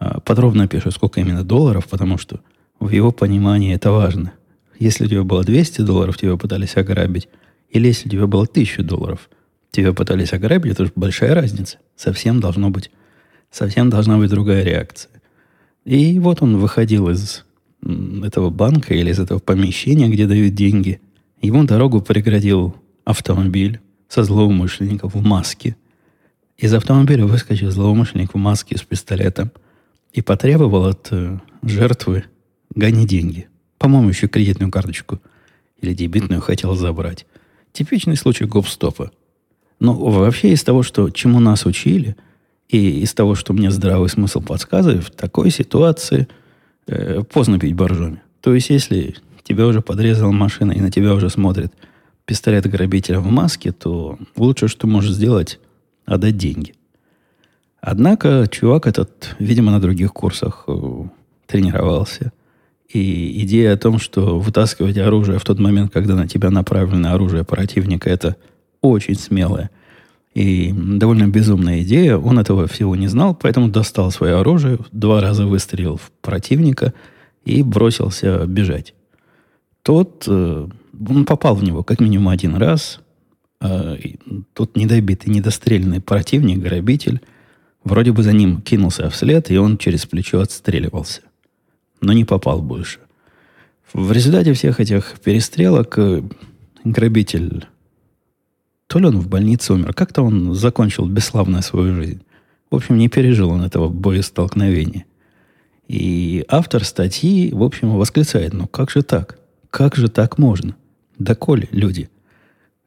э, 0.00 0.18
подробно 0.24 0.68
пишет, 0.68 0.92
сколько 0.92 1.20
именно 1.20 1.44
долларов, 1.44 1.88
потому 1.88 2.18
что 2.18 2.40
в 2.80 2.90
его 2.90 3.12
понимании 3.12 3.74
это 3.74 3.92
важно. 3.92 4.32
Если 4.78 5.04
у 5.04 5.08
тебя 5.08 5.22
было 5.22 5.44
200 5.44 5.82
долларов, 5.82 6.18
тебя 6.18 6.36
пытались 6.36 6.76
ограбить, 6.76 7.28
или 7.70 7.86
если 7.86 8.08
у 8.08 8.10
тебя 8.10 8.26
было 8.26 8.44
1000 8.44 8.82
долларов, 8.82 9.30
тебя 9.70 9.92
пытались 9.92 10.32
ограбить, 10.32 10.72
это 10.72 10.86
же 10.86 10.92
большая 10.96 11.34
разница. 11.34 11.78
Совсем 11.96 12.40
должно 12.40 12.70
быть, 12.70 12.90
совсем 13.50 13.90
должна 13.90 14.18
быть 14.18 14.30
другая 14.30 14.64
реакция. 14.64 15.10
И 15.84 16.18
вот 16.18 16.42
он 16.42 16.56
выходил 16.56 17.08
из 17.08 17.44
этого 18.24 18.50
банка 18.50 18.94
или 18.94 19.10
из 19.10 19.20
этого 19.20 19.38
помещения, 19.38 20.08
где 20.08 20.26
дают 20.26 20.54
деньги. 20.54 21.00
Ему 21.40 21.64
дорогу 21.64 22.02
преградил 22.02 22.76
автомобиль 23.04 23.80
со 24.08 24.24
злоумышленников 24.24 25.14
в 25.14 25.24
маске. 25.24 25.76
Из 26.58 26.74
автомобиля 26.74 27.24
выскочил 27.24 27.70
злоумышленник 27.70 28.34
в 28.34 28.36
маске 28.36 28.76
с 28.76 28.82
пистолетом 28.82 29.50
и 30.12 30.20
потребовал 30.20 30.86
от 30.86 31.08
э, 31.12 31.38
жертвы 31.62 32.24
гони 32.74 33.06
деньги. 33.06 33.48
По-моему, 33.78 34.10
еще 34.10 34.28
кредитную 34.28 34.70
карточку 34.70 35.20
или 35.80 35.94
дебитную 35.94 36.42
хотел 36.42 36.74
забрать. 36.74 37.24
Типичный 37.72 38.16
случай 38.16 38.44
гоп-стопа. 38.44 39.10
Но 39.78 39.94
вообще 39.94 40.52
из 40.52 40.62
того, 40.62 40.82
что, 40.82 41.08
чему 41.08 41.40
нас 41.40 41.64
учили, 41.64 42.16
и 42.68 43.00
из 43.00 43.14
того, 43.14 43.34
что 43.34 43.54
мне 43.54 43.70
здравый 43.70 44.10
смысл 44.10 44.42
подсказывает, 44.42 45.04
в 45.04 45.10
такой 45.10 45.50
ситуации 45.50 46.28
э, 46.86 47.22
поздно 47.22 47.58
пить 47.58 47.74
боржоми. 47.74 48.20
То 48.42 48.54
есть, 48.54 48.68
если 48.68 49.16
тебя 49.50 49.66
уже 49.66 49.80
подрезала 49.80 50.30
машина 50.30 50.70
и 50.70 50.80
на 50.80 50.92
тебя 50.92 51.12
уже 51.12 51.28
смотрит 51.28 51.72
пистолет 52.24 52.70
грабителя 52.70 53.18
в 53.18 53.26
маске, 53.26 53.72
то 53.72 54.16
лучше, 54.36 54.68
что 54.68 54.86
можешь 54.86 55.12
сделать, 55.12 55.58
отдать 56.06 56.36
деньги. 56.36 56.74
Однако 57.80 58.46
чувак 58.48 58.86
этот, 58.86 59.34
видимо, 59.40 59.72
на 59.72 59.80
других 59.80 60.12
курсах 60.12 60.64
э, 60.68 61.02
тренировался. 61.48 62.32
И 62.88 63.42
идея 63.44 63.74
о 63.74 63.76
том, 63.76 63.98
что 63.98 64.38
вытаскивать 64.38 64.98
оружие 64.98 65.40
в 65.40 65.44
тот 65.44 65.58
момент, 65.58 65.92
когда 65.92 66.14
на 66.14 66.28
тебя 66.28 66.50
направлено 66.50 67.12
оружие 67.12 67.44
противника, 67.44 68.08
это 68.08 68.36
очень 68.80 69.16
смелая 69.16 69.70
и 70.32 70.72
довольно 70.72 71.26
безумная 71.26 71.82
идея. 71.82 72.16
Он 72.16 72.38
этого 72.38 72.68
всего 72.68 72.94
не 72.94 73.08
знал, 73.08 73.34
поэтому 73.34 73.68
достал 73.68 74.12
свое 74.12 74.36
оружие, 74.36 74.78
два 74.92 75.20
раза 75.20 75.44
выстрелил 75.44 75.96
в 75.96 76.12
противника 76.22 76.94
и 77.44 77.64
бросился 77.64 78.46
бежать. 78.46 78.94
Тот, 79.82 80.24
э, 80.26 80.68
он 81.08 81.24
попал 81.24 81.54
в 81.54 81.64
него 81.64 81.82
как 81.82 82.00
минимум 82.00 82.28
один 82.28 82.56
раз. 82.56 83.00
Э, 83.60 83.96
тот 84.54 84.76
недобитый, 84.76 85.32
недострельный 85.32 86.00
противник, 86.00 86.58
грабитель, 86.58 87.20
вроде 87.84 88.12
бы 88.12 88.22
за 88.22 88.32
ним 88.32 88.60
кинулся 88.60 89.08
вслед, 89.10 89.50
и 89.50 89.58
он 89.58 89.78
через 89.78 90.06
плечо 90.06 90.40
отстреливался. 90.40 91.22
Но 92.00 92.12
не 92.12 92.24
попал 92.24 92.62
больше. 92.62 93.00
В 93.92 94.12
результате 94.12 94.52
всех 94.52 94.80
этих 94.80 95.18
перестрелок 95.24 95.98
э, 95.98 96.22
грабитель, 96.84 97.66
то 98.86 98.98
ли 98.98 99.06
он 99.06 99.18
в 99.18 99.28
больнице 99.28 99.72
умер, 99.72 99.94
как-то 99.94 100.22
он 100.22 100.54
закончил 100.54 101.06
бесславно 101.06 101.62
свою 101.62 101.94
жизнь. 101.94 102.22
В 102.70 102.76
общем, 102.76 102.98
не 102.98 103.08
пережил 103.08 103.50
он 103.50 103.62
этого 103.62 103.88
боестолкновения. 103.88 105.06
И 105.88 106.44
автор 106.48 106.84
статьи, 106.84 107.52
в 107.52 107.64
общем, 107.64 107.96
восклицает, 107.96 108.52
ну 108.52 108.68
как 108.68 108.90
же 108.90 109.02
так? 109.02 109.39
Как 109.70 109.94
же 109.94 110.08
так 110.08 110.36
можно? 110.36 110.76
Да 111.18 111.34
коли, 111.34 111.68
люди, 111.70 112.10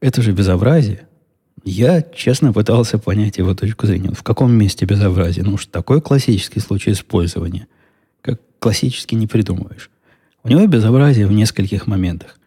это 0.02 0.22
же 0.22 0.34
безобразие. 0.34 1.08
Я, 1.64 2.02
честно, 2.02 2.52
пытался 2.52 2.98
понять 2.98 3.38
его 3.38 3.56
точку 3.56 3.88
зрения. 3.88 4.12
В 4.14 4.22
каком 4.22 4.52
месте 4.52 4.86
безобразие? 4.86 5.46
Ну 5.46 5.54
уж 5.54 5.66
такой 5.68 6.02
классический 6.02 6.60
случай 6.60 6.92
использования, 6.92 7.68
как 8.22 8.42
классически 8.60 9.16
не 9.16 9.28
придумаешь. 9.28 9.90
У 10.44 10.50
него 10.50 10.68
безобразие 10.68 11.26
в 11.26 11.32
нескольких 11.32 11.88
моментах. 11.88 12.38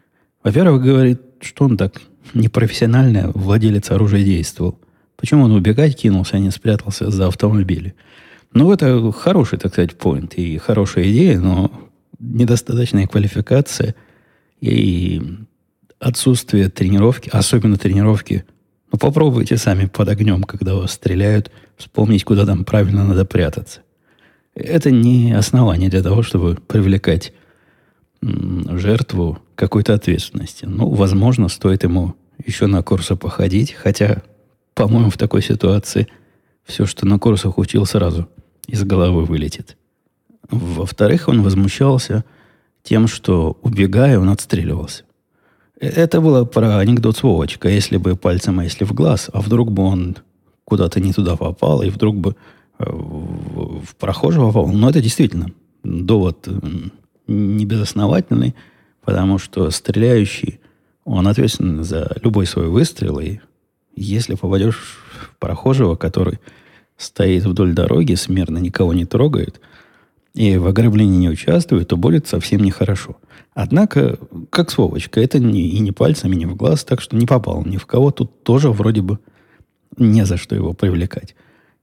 Во-первых, 0.43 0.83
говорит, 0.83 1.19
что 1.41 1.65
он 1.65 1.77
так 1.77 1.99
непрофессионально 2.35 3.31
владелец 3.33 3.89
оружия 3.89 4.23
действовал. 4.23 4.77
Почему 5.15 5.45
он 5.45 5.51
убегать 5.51 5.97
кинулся, 5.97 6.37
а 6.37 6.39
не 6.39 6.51
спрятался 6.51 7.09
за 7.09 7.27
автомобили? 7.27 7.95
Ну, 8.53 8.71
это 8.71 9.11
хороший, 9.13 9.57
так 9.57 9.73
сказать, 9.73 9.97
поинт 9.97 10.35
и 10.35 10.59
хорошая 10.59 11.09
идея, 11.09 11.39
но 11.39 11.71
недостаточная 12.19 13.07
квалификация– 13.07 13.95
и 14.59 15.21
отсутствие 15.99 16.69
тренировки, 16.69 17.29
особенно 17.29 17.77
тренировки, 17.77 18.45
ну 18.91 18.97
попробуйте 18.97 19.57
сами 19.57 19.85
под 19.85 20.09
огнем, 20.09 20.43
когда 20.43 20.75
вас 20.75 20.93
стреляют, 20.93 21.51
вспомнить, 21.77 22.23
куда 22.23 22.45
там 22.45 22.65
правильно 22.65 23.03
надо 23.03 23.25
прятаться. 23.25 23.81
Это 24.55 24.91
не 24.91 25.33
основание 25.33 25.89
для 25.89 26.01
того, 26.01 26.23
чтобы 26.23 26.55
привлекать 26.55 27.33
жертву 28.21 29.39
какой-то 29.55 29.93
ответственности. 29.93 30.65
Ну, 30.65 30.89
возможно, 30.89 31.47
стоит 31.49 31.83
ему 31.83 32.15
еще 32.43 32.65
на 32.65 32.81
курсы 32.81 33.15
походить, 33.15 33.73
хотя, 33.73 34.23
по-моему, 34.73 35.11
в 35.11 35.17
такой 35.17 35.43
ситуации 35.43 36.07
все, 36.63 36.85
что 36.85 37.05
на 37.05 37.19
курсах 37.19 37.57
учил, 37.57 37.85
сразу 37.85 38.27
из 38.67 38.83
головы 38.83 39.25
вылетит. 39.25 39.77
Во-вторых, 40.49 41.27
он 41.27 41.43
возмущался– 41.43 42.23
тем, 42.83 43.07
что, 43.07 43.57
убегая, 43.61 44.19
он 44.19 44.29
отстреливался. 44.29 45.03
Э, 45.79 45.87
это 45.87 46.21
было 46.21 46.45
про 46.45 46.77
анекдот 46.77 47.17
с 47.17 47.23
Вовочкой. 47.23 47.73
Если 47.73 47.97
бы 47.97 48.15
пальцем, 48.15 48.59
а 48.59 48.63
если 48.63 48.85
в 48.85 48.93
глаз, 48.93 49.29
а 49.33 49.41
вдруг 49.41 49.71
бы 49.71 49.83
он 49.83 50.17
куда-то 50.63 50.99
не 50.99 51.13
туда 51.13 51.35
попал, 51.35 51.81
и 51.81 51.89
вдруг 51.89 52.17
бы 52.17 52.35
э, 52.79 52.85
в, 52.87 53.85
в 53.85 53.95
прохожего 53.95 54.47
попал. 54.47 54.67
Но 54.67 54.89
это 54.89 55.01
действительно 55.01 55.51
довод 55.83 56.47
не 57.27 57.65
безосновательный, 57.65 58.55
потому 59.03 59.37
что 59.37 59.69
стреляющий, 59.69 60.59
он 61.03 61.27
ответственен 61.27 61.83
за 61.83 62.15
любой 62.21 62.45
свой 62.45 62.67
выстрел, 62.67 63.19
и 63.19 63.39
если 63.95 64.35
попадешь 64.35 64.75
в 64.75 65.37
прохожего, 65.39 65.95
который 65.95 66.39
стоит 66.97 67.45
вдоль 67.45 67.73
дороги, 67.73 68.15
смирно 68.15 68.57
никого 68.57 68.93
не 68.93 69.05
трогает– 69.05 69.61
и 70.37 70.55
в 70.57 70.67
ограблении 70.67 71.17
не 71.17 71.29
участвует, 71.29 71.87
то 71.87 71.97
будет 71.97 72.27
совсем 72.27 72.61
нехорошо. 72.61 73.17
Однако, 73.55 74.19
как 74.51 74.69
с 74.69 74.77
Вовочкой, 74.77 75.25
это 75.25 75.39
не, 75.39 75.67
и 75.67 75.79
не 75.79 75.91
пальцами, 75.91 76.35
не 76.35 76.45
в 76.45 76.55
глаз, 76.55 76.83
так 76.83 77.01
что 77.01 77.15
не 77.15 77.25
попал 77.25 77.65
ни 77.65 77.77
в 77.77 77.87
кого. 77.87 78.11
Тут 78.11 78.43
тоже 78.43 78.69
вроде 78.69 79.01
бы 79.01 79.17
не 79.97 80.27
за 80.27 80.37
что 80.37 80.53
его 80.53 80.73
привлекать. 80.73 81.35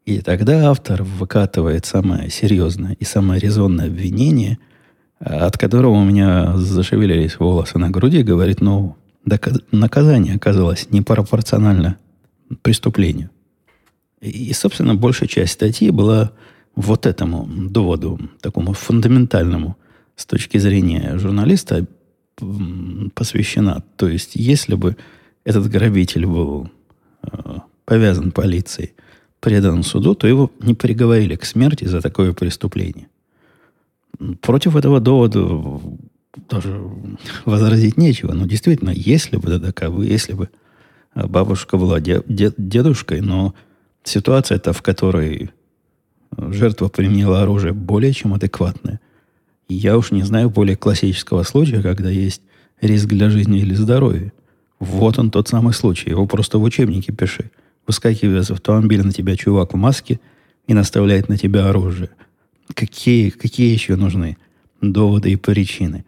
И 0.06 0.20
тогда 0.20 0.70
автор 0.70 1.02
выкатывает 1.02 1.84
самое 1.84 2.30
серьезное 2.30 2.92
и 2.92 3.04
самое 3.04 3.40
резонное 3.40 3.86
обвинение, 3.86 4.60
от 5.18 5.58
которого 5.58 5.94
у 5.94 6.04
меня 6.04 6.56
зашевелились 6.56 7.40
волосы 7.40 7.80
на 7.80 7.90
груди, 7.90 8.22
говорит, 8.22 8.60
ну, 8.60 8.96
наказание 9.72 10.36
оказалось 10.36 10.86
непропорционально 10.90 11.98
преступлению. 12.62 13.30
И, 14.20 14.52
собственно, 14.52 14.94
большая 14.94 15.28
часть 15.28 15.54
статьи 15.54 15.90
была 15.90 16.30
вот 16.76 17.06
этому 17.06 17.46
доводу, 17.48 18.18
такому 18.40 18.72
фундаментальному 18.72 19.76
с 20.16 20.26
точки 20.26 20.58
зрения 20.58 21.18
журналиста, 21.18 21.86
посвящена. 23.14 23.82
То 23.96 24.08
есть, 24.08 24.32
если 24.34 24.74
бы 24.74 24.96
этот 25.44 25.68
грабитель 25.68 26.26
был 26.26 26.70
э, 27.22 27.28
повязан 27.84 28.32
полицией, 28.32 28.92
предан 29.40 29.82
суду, 29.82 30.14
то 30.14 30.26
его 30.26 30.50
не 30.60 30.74
приговорили 30.74 31.36
к 31.36 31.44
смерти 31.44 31.84
за 31.84 32.00
такое 32.00 32.32
преступление. 32.32 33.08
Против 34.40 34.74
этого 34.74 35.00
довода 35.00 35.80
даже 36.48 36.80
возразить 37.44 37.96
нечего. 37.96 38.32
Но 38.32 38.46
действительно, 38.46 38.90
если 38.90 39.36
бы 39.36 39.58
таковы, 39.60 40.06
если 40.06 40.32
бы 40.32 40.48
бабушка 41.14 41.76
была 41.76 42.00
дед, 42.00 42.54
дедушкой, 42.56 43.20
но 43.20 43.54
ситуация 44.02 44.56
это, 44.56 44.72
в 44.72 44.82
которой 44.82 45.50
жертва 46.38 46.88
применила 46.88 47.42
оружие 47.42 47.72
более 47.72 48.12
чем 48.12 48.34
адекватное. 48.34 49.00
я 49.68 49.96
уж 49.96 50.10
не 50.10 50.22
знаю 50.22 50.50
более 50.50 50.76
классического 50.76 51.42
случая, 51.42 51.82
когда 51.82 52.10
есть 52.10 52.42
риск 52.80 53.06
для 53.06 53.30
жизни 53.30 53.60
или 53.60 53.74
здоровья. 53.74 54.32
Вот 54.78 55.18
он 55.18 55.30
тот 55.30 55.48
самый 55.48 55.72
случай. 55.72 56.10
Его 56.10 56.26
просто 56.26 56.58
в 56.58 56.62
учебнике 56.62 57.12
пиши. 57.12 57.50
Выскакивает 57.86 58.44
из 58.44 58.50
автомобиля 58.50 59.04
на 59.04 59.12
тебя 59.12 59.36
чувак 59.36 59.72
в 59.72 59.76
маске 59.76 60.20
и 60.66 60.74
наставляет 60.74 61.28
на 61.28 61.36
тебя 61.36 61.68
оружие. 61.68 62.10
Какие, 62.74 63.30
какие 63.30 63.72
еще 63.72 63.96
нужны 63.96 64.36
доводы 64.80 65.32
и 65.32 65.36
причины? 65.36 66.04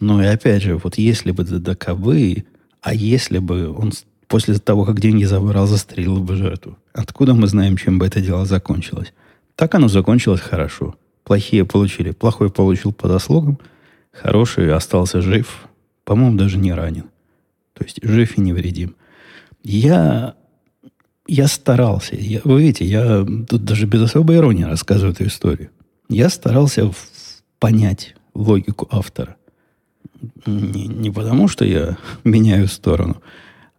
Ну 0.00 0.20
и 0.20 0.26
опять 0.26 0.62
же, 0.62 0.76
вот 0.76 0.98
если 0.98 1.30
бы 1.30 1.44
таковы, 1.44 2.44
а 2.82 2.94
если 2.94 3.38
бы 3.38 3.70
он 3.70 3.92
после 4.28 4.58
того, 4.58 4.84
как 4.84 5.00
деньги 5.00 5.24
забрал, 5.24 5.66
застрелил 5.66 6.20
бы 6.20 6.36
жертву, 6.36 6.76
откуда 6.92 7.34
мы 7.34 7.46
знаем, 7.46 7.76
чем 7.76 7.98
бы 7.98 8.06
это 8.06 8.20
дело 8.20 8.44
закончилось? 8.44 9.12
Так 9.56 9.74
оно 9.74 9.88
закончилось 9.88 10.40
хорошо. 10.40 10.94
Плохие 11.24 11.64
получили. 11.64 12.12
Плохой 12.12 12.50
получил 12.50 12.92
по 12.92 13.08
заслугам. 13.08 13.58
Хороший 14.12 14.72
остался 14.72 15.22
жив. 15.22 15.66
По-моему, 16.04 16.36
даже 16.36 16.58
не 16.58 16.72
ранен. 16.72 17.04
То 17.72 17.84
есть 17.84 17.98
жив 18.02 18.38
и 18.38 18.40
невредим. 18.40 18.94
Я, 19.62 20.34
я 21.26 21.48
старался. 21.48 22.16
Я, 22.16 22.40
вы 22.44 22.62
видите, 22.62 22.84
я 22.84 23.26
тут 23.48 23.64
даже 23.64 23.86
без 23.86 24.02
особой 24.02 24.36
иронии 24.36 24.62
рассказываю 24.62 25.12
эту 25.12 25.26
историю. 25.26 25.70
Я 26.08 26.28
старался 26.28 26.90
в, 26.90 26.96
понять 27.58 28.14
логику 28.34 28.86
автора. 28.90 29.36
Не, 30.46 30.86
не 30.86 31.10
потому, 31.10 31.48
что 31.48 31.64
я 31.64 31.96
меняю 32.24 32.68
сторону, 32.68 33.22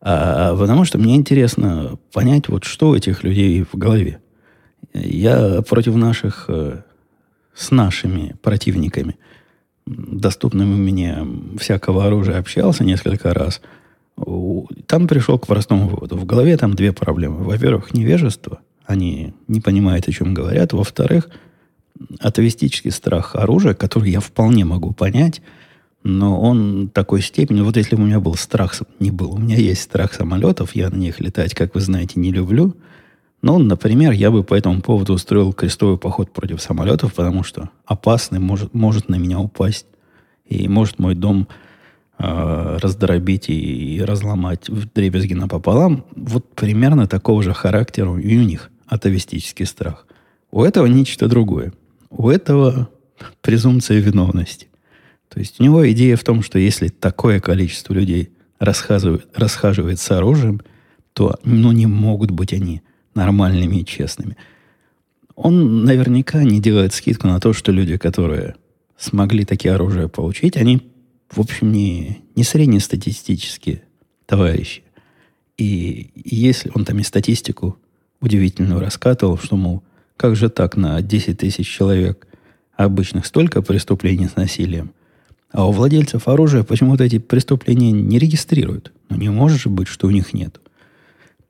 а 0.02 0.56
потому, 0.56 0.86
что 0.86 0.98
мне 0.98 1.16
интересно 1.16 1.98
понять, 2.12 2.50
вот 2.50 2.64
что 2.64 2.90
у 2.90 2.96
этих 2.96 3.24
людей 3.24 3.64
в 3.64 3.78
голове. 3.78 4.20
Я 5.04 5.62
против 5.62 5.96
наших, 5.96 6.46
э, 6.50 6.82
с 7.54 7.72
нашими 7.72 8.36
противниками, 8.42 9.18
доступными 9.86 10.76
мне 10.76 11.26
всякого 11.58 12.06
оружия, 12.06 12.38
общался 12.40 12.84
несколько 12.84 13.34
раз. 13.34 13.62
Там 14.88 15.08
пришел 15.08 15.38
к 15.40 15.48
простому 15.48 15.88
выводу. 15.88 16.18
В 16.18 16.26
голове 16.26 16.58
там 16.58 16.74
две 16.74 16.92
проблемы. 16.92 17.44
Во-первых, 17.44 17.94
невежество, 17.94 18.60
они 18.86 19.34
не 19.48 19.62
понимают, 19.62 20.08
о 20.08 20.12
чем 20.12 20.34
говорят. 20.34 20.74
Во-вторых, 20.74 21.30
атовистический 22.20 22.92
страх 22.92 23.36
оружия, 23.36 23.74
который 23.74 24.12
я 24.12 24.20
вполне 24.20 24.66
могу 24.66 24.92
понять, 24.92 25.42
но 26.04 26.40
он 26.40 26.90
такой 26.90 27.22
степени, 27.22 27.62
вот 27.62 27.76
если 27.76 27.96
бы 27.96 28.04
у 28.04 28.06
меня 28.06 28.20
был 28.20 28.36
страх, 28.36 28.76
не 29.00 29.12
был, 29.12 29.34
у 29.34 29.38
меня 29.38 29.58
есть 29.58 29.82
страх 29.82 30.14
самолетов, 30.14 30.76
я 30.76 30.90
на 30.90 30.96
них 30.96 31.20
летать, 31.20 31.54
как 31.54 31.76
вы 31.76 31.82
знаете, 31.82 32.20
не 32.20 32.32
люблю. 32.32 32.76
Но, 33.42 33.60
например, 33.60 34.12
я 34.12 34.32
бы 34.32 34.44
по 34.44 34.56
этому 34.56 34.82
поводу 34.82 35.14
устроил 35.14 35.54
крестовый 35.54 35.98
поход 35.98 36.34
против 36.34 36.62
самолетов, 36.62 37.14
потому 37.14 37.44
что 37.44 37.70
опасный 37.86 38.40
может, 38.40 38.74
может 38.74 39.10
на 39.10 39.16
меня 39.16 39.40
упасть. 39.40 39.86
И 40.46 40.68
может 40.68 40.98
мой 40.98 41.14
дом 41.14 41.48
э, 42.18 42.78
раздробить 42.82 43.50
и, 43.50 43.96
и 43.96 44.02
разломать 44.02 44.70
в 44.70 44.92
дребезги 44.92 45.34
напополам. 45.34 46.06
Вот 46.16 46.50
примерно 46.56 47.06
такого 47.06 47.44
же 47.44 47.54
характера 47.54 48.18
и 48.18 48.38
у 48.38 48.44
них 48.44 48.72
атовистический 48.88 49.66
страх. 49.66 50.08
У 50.52 50.64
этого 50.64 50.86
нечто 50.86 51.28
другое. 51.28 51.74
У 52.10 52.30
этого 52.30 52.90
презумпция 53.42 54.00
виновности. 54.00 54.68
То 55.28 55.40
есть 55.40 55.60
у 55.60 55.64
него 55.64 55.90
идея 55.92 56.16
в 56.16 56.24
том, 56.24 56.42
что 56.42 56.58
если 56.58 56.88
такое 56.88 57.40
количество 57.40 57.94
людей 57.94 58.32
расхаживает, 58.60 59.28
расхаживает 59.36 60.00
с 60.00 60.10
оружием, 60.10 60.62
то 61.14 61.38
ну, 61.44 61.72
не 61.74 61.86
могут 61.86 62.32
быть 62.32 62.54
они 62.54 62.82
нормальными 63.18 63.78
и 63.78 63.86
честными. 63.86 64.38
Он 65.36 65.84
наверняка 65.84 66.44
не 66.44 66.62
делает 66.62 66.94
скидку 66.94 67.28
на 67.28 67.40
то, 67.40 67.54
что 67.54 67.72
люди, 67.72 67.98
которые 67.98 68.56
смогли 68.98 69.44
такие 69.44 69.74
оружия 69.74 70.08
получить, 70.08 70.56
они, 70.56 70.82
в 71.30 71.40
общем, 71.40 71.72
не, 71.72 72.24
не 72.36 72.44
среднестатистические 72.44 73.84
товарищи. 74.26 74.84
И 75.58 76.12
если 76.16 76.72
он 76.74 76.86
там 76.86 77.00
и 77.00 77.04
статистику 77.04 77.78
удивительную 78.22 78.80
раскатывал, 78.80 79.38
что, 79.38 79.58
мол, 79.58 79.84
как 80.16 80.36
же 80.36 80.50
так 80.50 80.78
на 80.78 81.02
10 81.02 81.38
тысяч 81.38 81.68
человек 81.68 82.28
обычных 82.76 83.26
столько 83.26 83.62
преступлений 83.62 84.28
с 84.28 84.36
насилием, 84.36 84.92
а 85.52 85.68
у 85.68 85.72
владельцев 85.72 86.28
оружия 86.28 86.64
почему-то 86.64 87.04
эти 87.04 87.20
преступления 87.20 87.92
не 87.92 88.20
регистрируют. 88.20 88.92
Ну, 89.10 89.18
не 89.18 89.30
может 89.30 89.62
же 89.62 89.70
быть, 89.70 89.88
что 89.88 90.08
у 90.08 90.12
них 90.12 90.34
нет. 90.34 90.60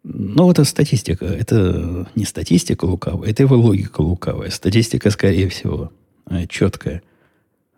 Ну, 0.09 0.49
это 0.49 0.63
статистика. 0.63 1.25
Это 1.25 2.07
не 2.15 2.23
статистика 2.23 2.85
лукавая, 2.85 3.29
это 3.29 3.43
его 3.43 3.57
логика 3.57 3.99
лукавая. 3.99 4.49
Статистика, 4.49 5.11
скорее 5.11 5.49
всего, 5.49 5.91
э, 6.29 6.47
четкая. 6.47 7.01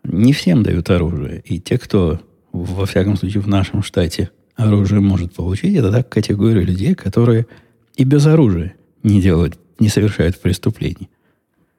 Не 0.04 0.32
всем 0.32 0.62
дают 0.62 0.90
оружие. 0.90 1.42
И 1.44 1.58
те, 1.58 1.76
кто, 1.76 2.20
во 2.52 2.86
всяком 2.86 3.16
случае, 3.16 3.42
в 3.42 3.48
нашем 3.48 3.82
штате 3.82 4.30
оружие 4.54 5.00
может 5.00 5.34
получить, 5.34 5.74
это 5.74 5.90
так 5.90 6.08
категория 6.08 6.62
людей, 6.62 6.94
которые 6.94 7.48
и 7.96 8.04
без 8.04 8.24
оружия 8.26 8.76
не 9.02 9.20
делают, 9.20 9.58
не 9.80 9.88
совершают 9.88 10.40
преступлений. 10.40 11.10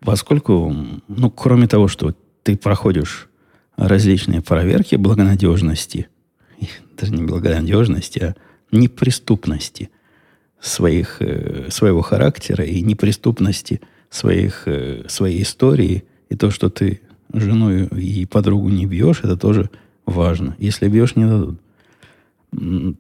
Поскольку, 0.02 0.76
ну, 1.08 1.30
кроме 1.32 1.70
того, 1.70 1.88
что 1.88 2.14
ты 2.44 2.58
проходишь 2.58 3.30
различные 3.78 4.42
проверки 4.42 4.96
благонадежности, 4.96 6.10
даже 7.00 7.14
не 7.14 7.24
благонадежности, 7.24 8.20
а 8.20 8.36
неприступности 8.74 9.90
своих, 10.62 11.18
э, 11.22 11.70
своего 11.70 12.02
характера 12.02 12.64
и 12.64 12.82
неприступности 12.82 13.82
своих, 14.10 14.64
э, 14.68 15.04
своей 15.08 15.42
истории, 15.42 16.04
и 16.30 16.36
то, 16.36 16.52
что 16.52 16.70
ты 16.70 17.02
жену 17.34 17.72
и 17.72 18.26
подругу 18.26 18.70
не 18.70 18.86
бьешь, 18.86 19.22
это 19.24 19.38
тоже 19.38 19.70
важно. 20.06 20.56
Если 20.60 20.88
бьешь, 20.88 21.16
не 21.16 21.26
дадут. 21.26 21.60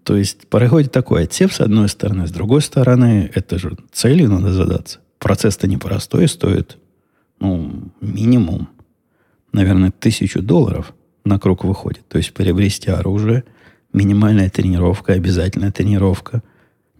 То 0.04 0.16
есть 0.16 0.48
происходит 0.48 0.92
такой 0.92 1.24
отсев 1.24 1.54
с 1.54 1.60
одной 1.60 1.90
стороны, 1.90 2.28
с 2.28 2.32
другой 2.32 2.62
стороны, 2.62 3.30
это 3.34 3.60
же 3.60 3.76
целью 3.92 4.30
надо 4.30 4.54
задаться. 4.54 5.00
Процесс-то 5.20 5.68
непростой, 5.68 6.28
стоит 6.28 6.78
ну, 7.40 7.92
минимум 8.00 8.70
наверное, 9.52 9.92
тысячу 9.92 10.42
долларов 10.42 10.94
на 11.24 11.40
круг 11.40 11.64
выходит. 11.64 12.08
То 12.08 12.18
есть 12.18 12.34
приобрести 12.34 12.90
оружие, 12.90 13.44
минимальная 13.94 14.50
тренировка, 14.50 15.14
обязательная 15.14 15.72
тренировка. 15.72 16.42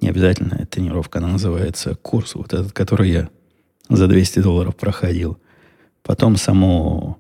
Не 0.02 0.10
обязательная 0.10 0.66
тренировка, 0.66 1.20
она 1.20 1.28
называется 1.28 1.96
курс, 1.96 2.36
вот 2.36 2.54
этот, 2.54 2.74
который 2.74 3.12
я 3.12 3.30
за 3.88 4.08
200 4.08 4.40
долларов 4.40 4.76
проходил. 4.76 5.38
Потом 6.02 6.38
само 6.38 7.20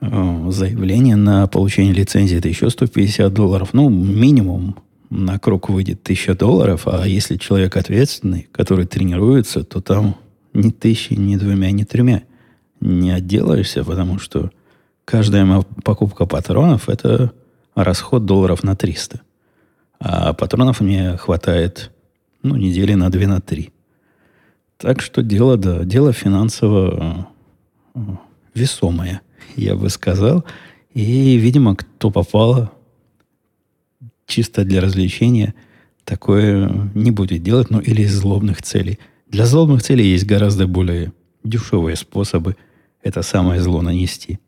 э, 0.00 0.46
заявление 0.50 1.16
на 1.16 1.48
получение 1.48 1.92
лицензии 1.92 2.38
это 2.38 2.48
еще 2.48 2.70
150 2.70 3.32
долларов. 3.32 3.70
Ну, 3.72 3.88
минимум 3.88 4.76
на 5.10 5.38
круг 5.38 5.68
выйдет 5.70 6.00
1000 6.02 6.34
долларов, 6.36 6.86
а 6.86 7.06
если 7.06 7.36
человек 7.36 7.76
ответственный, 7.76 8.48
который 8.52 8.86
тренируется, 8.86 9.64
то 9.64 9.80
там 9.80 10.16
ни 10.52 10.70
тысячи, 10.70 11.14
ни 11.14 11.36
двумя, 11.36 11.70
ни 11.72 11.82
тремя 11.84 12.22
не 12.80 13.10
отделаешься, 13.10 13.84
потому 13.84 14.18
что 14.18 14.50
каждая 15.04 15.62
покупка 15.82 16.26
патронов– 16.26 16.88
это 16.90 17.32
расход 17.74 18.24
долларов 18.24 18.62
на 18.62 18.76
300. 18.76 19.20
А 20.00 20.32
патронов 20.32 20.80
мне 20.80 21.16
хватает, 21.16 21.90
ну, 22.42 22.56
недели 22.56 22.94
на 22.94 23.10
2 23.10 23.26
на 23.26 23.40
3. 23.40 23.72
Так 24.76 25.02
что 25.02 25.22
дело, 25.22 25.56
да, 25.56 25.84
дело 25.84 26.12
финансово 26.12 27.28
э, 27.94 28.00
весомое, 28.54 29.20
я 29.56 29.74
бы 29.74 29.90
сказал. 29.90 30.44
И, 30.94 31.36
видимо, 31.36 31.74
кто 31.74 32.10
попало 32.10 32.70
чисто 34.26 34.64
для 34.64 34.80
развлечения, 34.80 35.54
такое 36.04 36.90
не 36.94 37.10
будет 37.10 37.42
делать, 37.42 37.70
ну, 37.70 37.80
или 37.80 38.02
из 38.02 38.14
злобных 38.14 38.62
целей. 38.62 38.98
Для 39.26 39.46
злобных 39.46 39.82
целей 39.82 40.06
есть 40.06 40.26
гораздо 40.26 40.66
более 40.66 41.12
дешевые 41.42 41.96
способы– 41.96 42.56
это 43.02 43.22
самое 43.22 43.60
зло 43.60 43.82
нанести. 43.82 44.38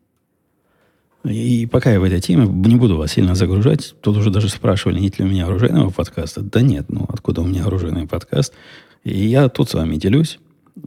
И 1.24 1.66
пока 1.66 1.92
я 1.92 2.00
в 2.00 2.04
этой 2.04 2.20
теме, 2.20 2.46
не 2.46 2.76
буду 2.76 2.96
вас 2.96 3.12
сильно 3.12 3.34
загружать. 3.34 3.94
Тут 4.00 4.16
уже 4.16 4.30
даже 4.30 4.48
спрашивали, 4.48 5.00
нет 5.00 5.18
ли 5.18 5.24
у 5.24 5.28
меня 5.28 5.46
оружейного 5.46 5.90
подкаста. 5.90 6.40
Да 6.40 6.62
нет, 6.62 6.86
ну 6.88 7.04
откуда 7.08 7.42
у 7.42 7.46
меня 7.46 7.66
оружейный 7.66 8.06
подкаст? 8.06 8.54
И 9.04 9.26
я 9.26 9.48
тут 9.48 9.70
с 9.70 9.74
вами 9.74 9.96
делюсь, 9.96 10.38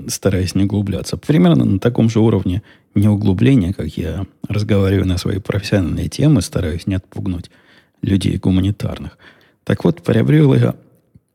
стараясь 0.07 0.55
не 0.55 0.63
углубляться. 0.63 1.17
Примерно 1.17 1.65
на 1.65 1.79
таком 1.79 2.09
же 2.09 2.19
уровне 2.19 2.63
не 2.95 3.07
углубления, 3.07 3.73
как 3.73 3.95
я 3.97 4.25
разговариваю 4.47 5.07
на 5.07 5.17
свои 5.17 5.39
профессиональные 5.39 6.09
темы, 6.09 6.41
стараюсь 6.41 6.87
не 6.87 6.95
отпугнуть 6.95 7.51
людей 8.01 8.37
гуманитарных. 8.37 9.17
Так 9.63 9.83
вот, 9.83 10.01
приобрел 10.01 10.53
я 10.55 10.75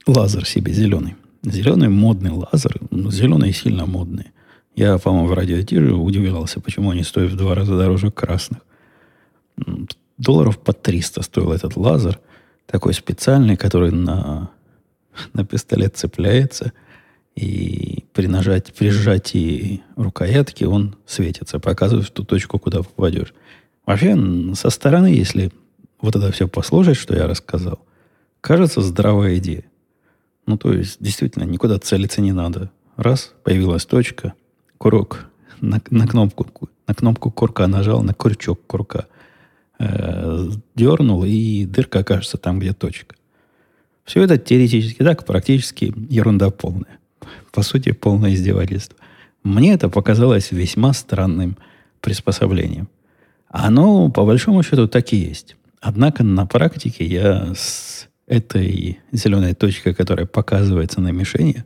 лазер 0.07 0.45
себе 0.45 0.73
зеленый. 0.73 1.15
Зеленый 1.45 1.89
модный 1.89 2.31
лазер. 2.31 2.81
Ну, 2.91 3.11
зеленые 3.11 3.53
сильно 3.53 3.87
модные. 3.87 4.33
Я, 4.75 4.99
по-моему, 4.99 5.29
в 5.29 5.33
радиотире 5.33 5.93
удивлялся, 5.93 6.61
почему 6.61 6.91
они 6.91 7.03
стоят 7.03 7.33
в 7.33 7.37
два 7.37 7.55
раза 7.55 7.77
дороже 7.77 8.11
красных. 8.11 8.61
Долларов 10.17 10.59
по 10.59 10.73
300 10.73 11.23
стоил 11.23 11.53
этот 11.53 11.77
лазер. 11.77 12.19
Такой 12.67 12.95
специальный, 12.95 13.57
который 13.57 13.91
на, 13.93 14.51
на 15.33 15.45
пистолет 15.45 15.97
цепляется. 15.97 16.73
И 17.37 18.05
при, 18.13 18.27
нажатии, 18.27 18.73
при 18.77 18.91
сжатии 18.91 19.83
рукоятки 19.97 20.65
он 20.65 20.97
светится, 21.07 21.61
показывает 21.61 22.13
ту 22.13 22.25
точку, 22.25 22.59
куда 22.59 22.79
попадешь. 22.79 23.33
Вообще, 23.87 24.17
со 24.55 24.71
стороны, 24.71 25.07
если 25.07 25.53
вот 26.01 26.17
это 26.17 26.33
все 26.33 26.49
послушать, 26.49 26.97
что 26.97 27.15
я 27.15 27.27
рассказал, 27.27 27.79
кажется 28.41 28.81
здравая 28.81 29.39
идея. 29.39 29.65
Ну, 30.47 30.59
то 30.59 30.73
есть, 30.73 30.97
действительно, 31.01 31.45
никуда 31.45 31.79
целиться 31.79 32.21
не 32.21 32.33
надо. 32.33 32.71
Раз, 32.97 33.33
появилась 33.45 33.87
точка– 33.87 34.35
курок, 34.79 35.27
на, 35.61 35.81
на, 35.91 36.07
кнопку, 36.07 36.47
на 36.87 36.95
кнопку 36.95 37.31
курка 37.31 37.67
нажал, 37.67 38.03
на 38.03 38.15
крючок 38.15 38.61
курка 38.67 39.07
э, 39.79 40.51
дернул, 40.75 41.25
и 41.25 41.65
дырка 41.65 42.01
окажется 42.01 42.37
там, 42.37 42.59
где 42.59 42.73
точка. 42.73 43.17
Все 44.05 44.23
это 44.23 44.39
теоретически 44.39 45.03
так, 45.03 45.25
практически 45.27 45.93
ерунда 46.09 46.51
полная. 46.51 46.99
По 47.53 47.63
сути, 47.63 47.93
полное 47.93 48.35
издевательство. 48.35 48.97
Мне 49.43 49.75
это 49.75 49.89
показалось 49.89 50.51
весьма 50.51 50.93
странным 50.93 51.57
приспособлением. 52.01 52.89
Оно, 53.49 54.11
по 54.11 54.25
большому 54.25 54.63
счету, 54.63 54.89
так 54.89 55.13
и 55.13 55.17
есть. 55.17 55.57
Однако 55.81 56.25
на 56.25 56.47
практике 56.47 57.05
я 57.05 57.55
с 57.55 58.09
этой 58.27 59.01
зеленой 59.13 59.55
точкой, 59.55 59.95
которая 59.95 60.27
показывается 60.27 61.01
на 61.01 61.09
мишени, 61.13 61.65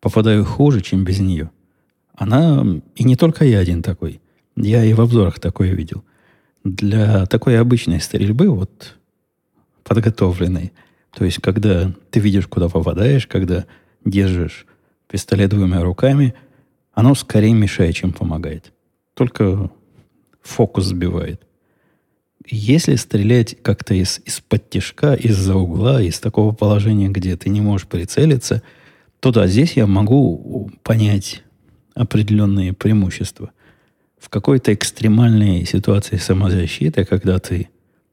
попадаю 0.00 0.44
хуже, 0.44 0.80
чем 0.80 1.04
без 1.04 1.20
нее. 1.20 1.50
Она, 2.14 2.64
и 2.96 3.04
не 3.04 3.16
только 3.16 3.44
я 3.44 3.58
один 3.58 3.82
такой, 3.82 4.20
я 4.56 4.84
и 4.84 4.92
в 4.92 5.00
обзорах 5.00 5.38
такое 5.38 5.72
видел. 5.72 6.02
Для 6.68 7.24
такой 7.26 7.58
обычной 7.58 8.00
стрельбы, 8.00 8.50
вот 8.50 8.96
подготовленной, 9.84 10.72
то 11.16 11.24
есть 11.24 11.40
когда 11.40 11.94
ты 12.10 12.20
видишь, 12.20 12.46
куда 12.46 12.68
попадаешь, 12.68 13.26
когда 13.26 13.64
держишь 14.04 14.66
пистолет 15.08 15.50
двумя 15.50 15.82
руками, 15.82 16.34
оно 16.92 17.14
скорее 17.14 17.54
мешает, 17.54 17.94
чем 17.94 18.12
помогает. 18.12 18.72
Только 19.14 19.70
фокус 20.42 20.84
сбивает. 20.84 21.40
Если 22.46 22.96
стрелять 22.96 23.56
как-то 23.62 23.94
из, 23.94 24.20
из-под 24.26 24.68
тяжка, 24.68 25.14
из-за 25.14 25.56
угла, 25.56 26.02
из 26.02 26.20
такого 26.20 26.54
положения, 26.54 27.08
где 27.08 27.36
ты 27.36 27.48
не 27.48 27.62
можешь 27.62 27.86
прицелиться, 27.86 28.62
то 29.20 29.32
да, 29.32 29.46
здесь 29.46 29.72
я 29.72 29.86
могу 29.86 30.70
понять 30.82 31.42
определенные 31.94 32.74
преимущества. 32.74 33.52
В 34.18 34.28
какой-то 34.28 34.74
экстремальной 34.74 35.64
ситуации 35.64 36.16
самозащиты, 36.16 37.04
когда 37.04 37.38
ты, 37.38 37.68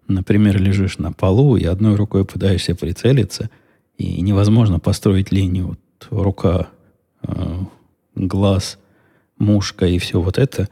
например, 0.08 0.62
лежишь 0.62 0.98
на 0.98 1.12
полу 1.12 1.58
и 1.58 1.66
одной 1.66 1.96
рукой 1.96 2.26
пытаешься 2.26 2.76
прицелиться, 2.76 3.50
и 3.98 4.22
невозможно 4.22 4.80
построить 4.80 5.32
линию 5.32 5.68
вот, 5.68 5.80
рука, 6.12 6.68
э, 7.24 7.60
глаз, 8.16 8.78
мушка 9.38 9.86
и 9.86 9.98
все 9.98 10.22
вот 10.22 10.38
это, 10.38 10.70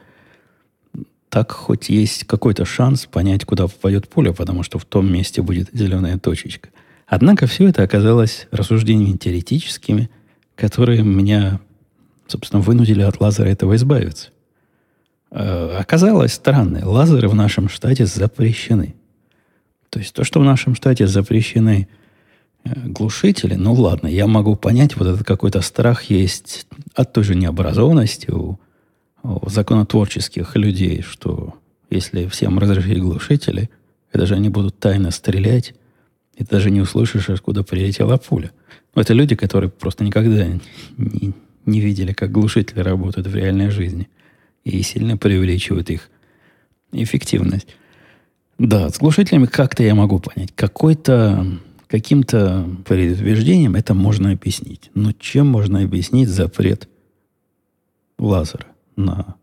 так 1.29 1.51
хоть 1.51 1.89
есть 1.89 2.25
какой-то 2.25 2.63
шанс 2.63 3.07
понять, 3.07 3.43
куда 3.43 3.67
попадет 3.67 4.07
пуля, 4.07 4.33
потому 4.33 4.61
что 4.61 4.77
в 4.77 4.85
том 4.85 5.11
месте 5.11 5.41
будет 5.41 5.69
зеленая 5.73 6.19
точечка. 6.19 6.69
Однако 7.07 7.47
все 7.47 7.67
это 7.69 7.81
оказалось 7.81 8.47
рассуждениями 8.51 9.17
теоретическими, 9.17 10.09
которые 10.55 11.01
меня 11.01 11.59
собственно, 12.27 12.61
вынудили 12.61 13.01
от 13.01 13.19
лазера 13.19 13.47
этого 13.47 13.75
избавиться. 13.75 14.29
Э, 15.33 15.77
оказалось 15.79 16.33
странное. 16.33 16.85
Лазеры 16.85 17.27
в 17.27 17.33
нашем 17.33 17.67
штате 17.67 18.05
запрещены. 18.05 18.93
То 19.89 19.99
есть 19.99 20.13
то, 20.13 20.23
что 20.23 20.39
в 20.39 20.43
нашем 20.43 20.75
штате 20.75 21.07
запрещены 21.07 21.87
э, 22.63 22.69
глушители, 22.85 23.55
ну 23.55 23.73
ладно, 23.73 24.07
я 24.07 24.27
могу 24.27 24.55
понять, 24.55 24.95
вот 24.95 25.07
этот 25.07 25.25
какой-то 25.25 25.61
страх 25.61 26.03
есть 26.03 26.67
от 26.93 27.13
той 27.13 27.23
же 27.23 27.33
необразованности 27.33 28.29
у, 28.29 28.59
у 29.23 29.49
законотворческих 29.49 30.55
людей, 30.55 31.01
что 31.01 31.55
если 31.89 32.27
всем 32.27 32.59
разрешить 32.59 32.99
глушители, 32.99 33.71
это 34.11 34.27
же 34.27 34.35
они 34.35 34.49
будут 34.49 34.77
тайно 34.77 35.09
стрелять, 35.09 35.73
и 36.35 36.43
ты 36.43 36.49
даже 36.49 36.69
не 36.69 36.81
услышишь, 36.81 37.29
откуда 37.29 37.63
прилетела 37.63 38.17
пуля. 38.17 38.51
Но 38.93 39.01
это 39.01 39.13
люди, 39.13 39.35
которые 39.35 39.71
просто 39.71 40.03
никогда 40.03 40.45
не, 40.97 41.33
не 41.65 41.79
видели, 41.79 42.13
как 42.13 42.31
глушители 42.31 42.81
работают 42.81 43.25
в 43.25 43.35
реальной 43.35 43.71
жизни. 43.71 44.09
И 44.63 44.81
сильно 44.81 45.17
преувеличивают 45.17 45.89
их 45.89 46.09
эффективность. 46.91 47.67
Да, 48.57 48.89
с 48.89 48.99
глушителями 48.99 49.45
как-то 49.45 49.83
я 49.83 49.95
могу 49.95 50.19
понять. 50.19 50.53
Какой-то, 50.55 51.45
каким-то 51.87 52.67
предубеждением 52.85 53.75
это 53.75 53.93
можно 53.93 54.31
объяснить. 54.31 54.91
Но 54.93 55.11
чем 55.11 55.47
можно 55.47 55.81
объяснить 55.81 56.29
запрет 56.29 56.87
лазера 58.19 58.67
на, 58.95 59.35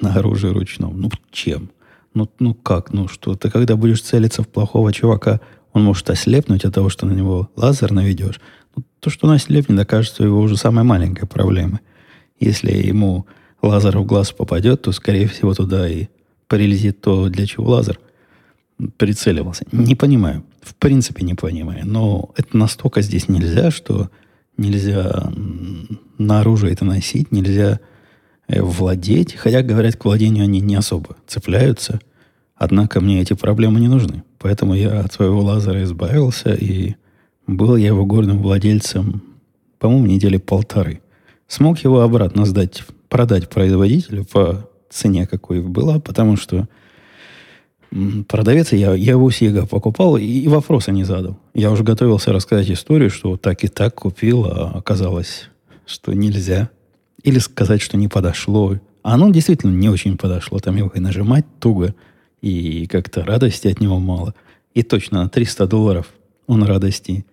на 0.00 0.14
оружие 0.14 0.52
ручном? 0.52 1.00
Ну, 1.00 1.10
чем? 1.30 1.70
Ну, 2.14 2.28
ну 2.40 2.54
как? 2.54 2.92
Ну 2.92 3.08
что? 3.08 3.36
Ты 3.36 3.50
когда 3.50 3.76
будешь 3.76 4.02
целиться 4.02 4.42
в 4.42 4.48
плохого 4.48 4.92
чувака, 4.92 5.40
он 5.72 5.84
может 5.84 6.10
ослепнуть 6.10 6.64
от 6.64 6.74
того, 6.74 6.88
что 6.88 7.06
на 7.06 7.12
него 7.12 7.50
лазер 7.56 7.92
наведешь. 7.92 8.40
То, 9.00 9.10
что 9.10 9.28
он 9.28 9.34
ослепнет, 9.34 9.78
окажется 9.78 10.24
его 10.24 10.40
уже 10.40 10.56
самой 10.56 10.84
маленькой 10.84 11.26
проблемой. 11.26 11.80
Если 12.40 12.72
ему 12.72 13.26
лазер 13.66 13.98
в 13.98 14.04
глаз 14.04 14.32
попадет, 14.32 14.82
то, 14.82 14.92
скорее 14.92 15.26
всего, 15.28 15.54
туда 15.54 15.88
и 15.88 16.06
прилетит 16.48 17.00
то, 17.00 17.28
для 17.28 17.46
чего 17.46 17.70
лазер 17.70 17.98
прицеливался. 18.96 19.64
Не 19.72 19.94
понимаю. 19.94 20.44
В 20.62 20.74
принципе, 20.74 21.24
не 21.24 21.34
понимаю. 21.34 21.82
Но 21.86 22.30
это 22.36 22.56
настолько 22.56 23.00
здесь 23.02 23.28
нельзя, 23.28 23.70
что 23.70 24.10
нельзя 24.56 25.30
на 26.18 26.40
оружие 26.40 26.72
это 26.72 26.84
носить, 26.84 27.32
нельзя 27.32 27.80
э, 28.48 28.62
владеть. 28.62 29.34
Хотя, 29.34 29.62
говорят, 29.62 29.96
к 29.96 30.04
владению 30.04 30.44
они 30.44 30.60
не 30.60 30.74
особо 30.74 31.16
цепляются. 31.26 32.00
Однако 32.54 33.00
мне 33.00 33.20
эти 33.20 33.34
проблемы 33.34 33.80
не 33.80 33.88
нужны. 33.88 34.24
Поэтому 34.38 34.74
я 34.74 35.00
от 35.00 35.12
своего 35.12 35.42
лазера 35.42 35.82
избавился 35.82 36.54
и 36.54 36.96
был 37.46 37.76
я 37.76 37.88
его 37.88 38.04
горным 38.04 38.42
владельцем, 38.42 39.22
по-моему, 39.78 40.06
недели 40.06 40.36
полторы. 40.36 41.00
Смог 41.48 41.78
его 41.78 42.00
обратно 42.00 42.44
сдать, 42.44 42.82
продать 43.16 43.48
производителю 43.48 44.26
по 44.26 44.68
цене, 44.90 45.26
какой 45.26 45.62
была, 45.62 45.98
потому 45.98 46.36
что 46.36 46.68
продавец, 48.28 48.72
я, 48.72 48.92
я 48.92 49.12
его 49.12 49.30
Сега 49.30 49.64
покупал 49.64 50.18
и, 50.18 50.24
и 50.24 50.48
вопроса 50.48 50.92
не 50.92 51.02
задал. 51.02 51.38
Я 51.54 51.70
уже 51.70 51.82
готовился 51.82 52.30
рассказать 52.30 52.70
историю, 52.70 53.08
что 53.08 53.38
так 53.38 53.64
и 53.64 53.68
так 53.68 53.94
купил, 53.94 54.44
а 54.44 54.72
оказалось, 54.74 55.48
что 55.86 56.12
нельзя. 56.12 56.68
Или 57.22 57.38
сказать, 57.38 57.80
что 57.80 57.96
не 57.96 58.08
подошло. 58.08 58.74
А 59.02 59.14
оно 59.14 59.30
действительно 59.30 59.70
не 59.70 59.88
очень 59.88 60.18
подошло. 60.18 60.58
Там 60.58 60.76
его 60.76 60.90
и 60.94 61.00
нажимать 61.00 61.46
туго, 61.58 61.94
и 62.42 62.86
как-то 62.86 63.24
радости 63.24 63.68
от 63.68 63.80
него 63.80 63.98
мало. 63.98 64.34
И 64.74 64.82
точно 64.82 65.22
на 65.22 65.30
300 65.30 65.66
долларов 65.66 66.08
он 66.46 66.64
радости 66.64 67.24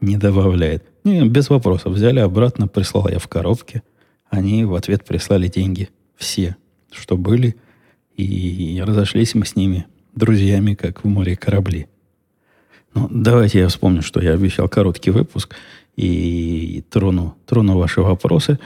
не 0.00 0.18
добавляет. 0.18 0.84
Не, 1.02 1.26
без 1.26 1.50
вопросов. 1.50 1.94
Взяли 1.94 2.20
обратно, 2.20 2.68
прислал 2.68 3.08
я 3.08 3.18
в 3.18 3.26
коробке. 3.26 3.82
Они 4.30 4.64
в 4.64 4.74
ответ 4.74 5.04
прислали 5.04 5.48
деньги. 5.48 5.90
Все, 6.16 6.56
что 6.90 7.16
были. 7.16 7.56
И 8.16 8.82
разошлись 8.84 9.34
мы 9.34 9.44
с 9.44 9.56
ними 9.56 9.86
друзьями, 10.14 10.74
как 10.74 11.04
в 11.04 11.08
море 11.08 11.36
корабли. 11.36 11.86
Ну, 12.94 13.08
давайте 13.10 13.60
я 13.60 13.68
вспомню, 13.68 14.02
что 14.02 14.20
я 14.20 14.32
обещал 14.32 14.68
короткий 14.68 15.10
выпуск 15.10 15.54
и 15.96 16.82
трону, 16.90 17.36
трону 17.46 17.76
ваши 17.76 18.00
вопросы. 18.00 18.58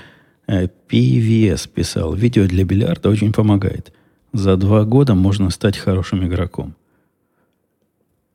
PVS 0.47 1.67
э, 1.67 1.69
писал, 1.69 2.15
видео 2.15 2.47
для 2.47 2.65
бильярда 2.65 3.09
очень 3.09 3.33
помогает. 3.33 3.93
За 4.33 4.57
два 4.57 4.85
года 4.85 5.15
можно 5.15 5.51
стать 5.51 5.77
хорошим 5.77 6.27
игроком 6.27 6.75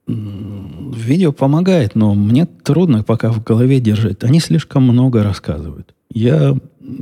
видео 0.08 1.32
помогает, 1.32 1.96
но 1.96 2.14
мне 2.14 2.46
трудно 2.46 3.04
пока 3.04 3.32
в 3.32 3.44
голове 3.44 3.80
держать. 3.80 4.24
Они 4.24 4.40
слишком 4.40 4.84
много 4.84 5.24
рассказывают. 5.24 5.95
Я 6.10 6.56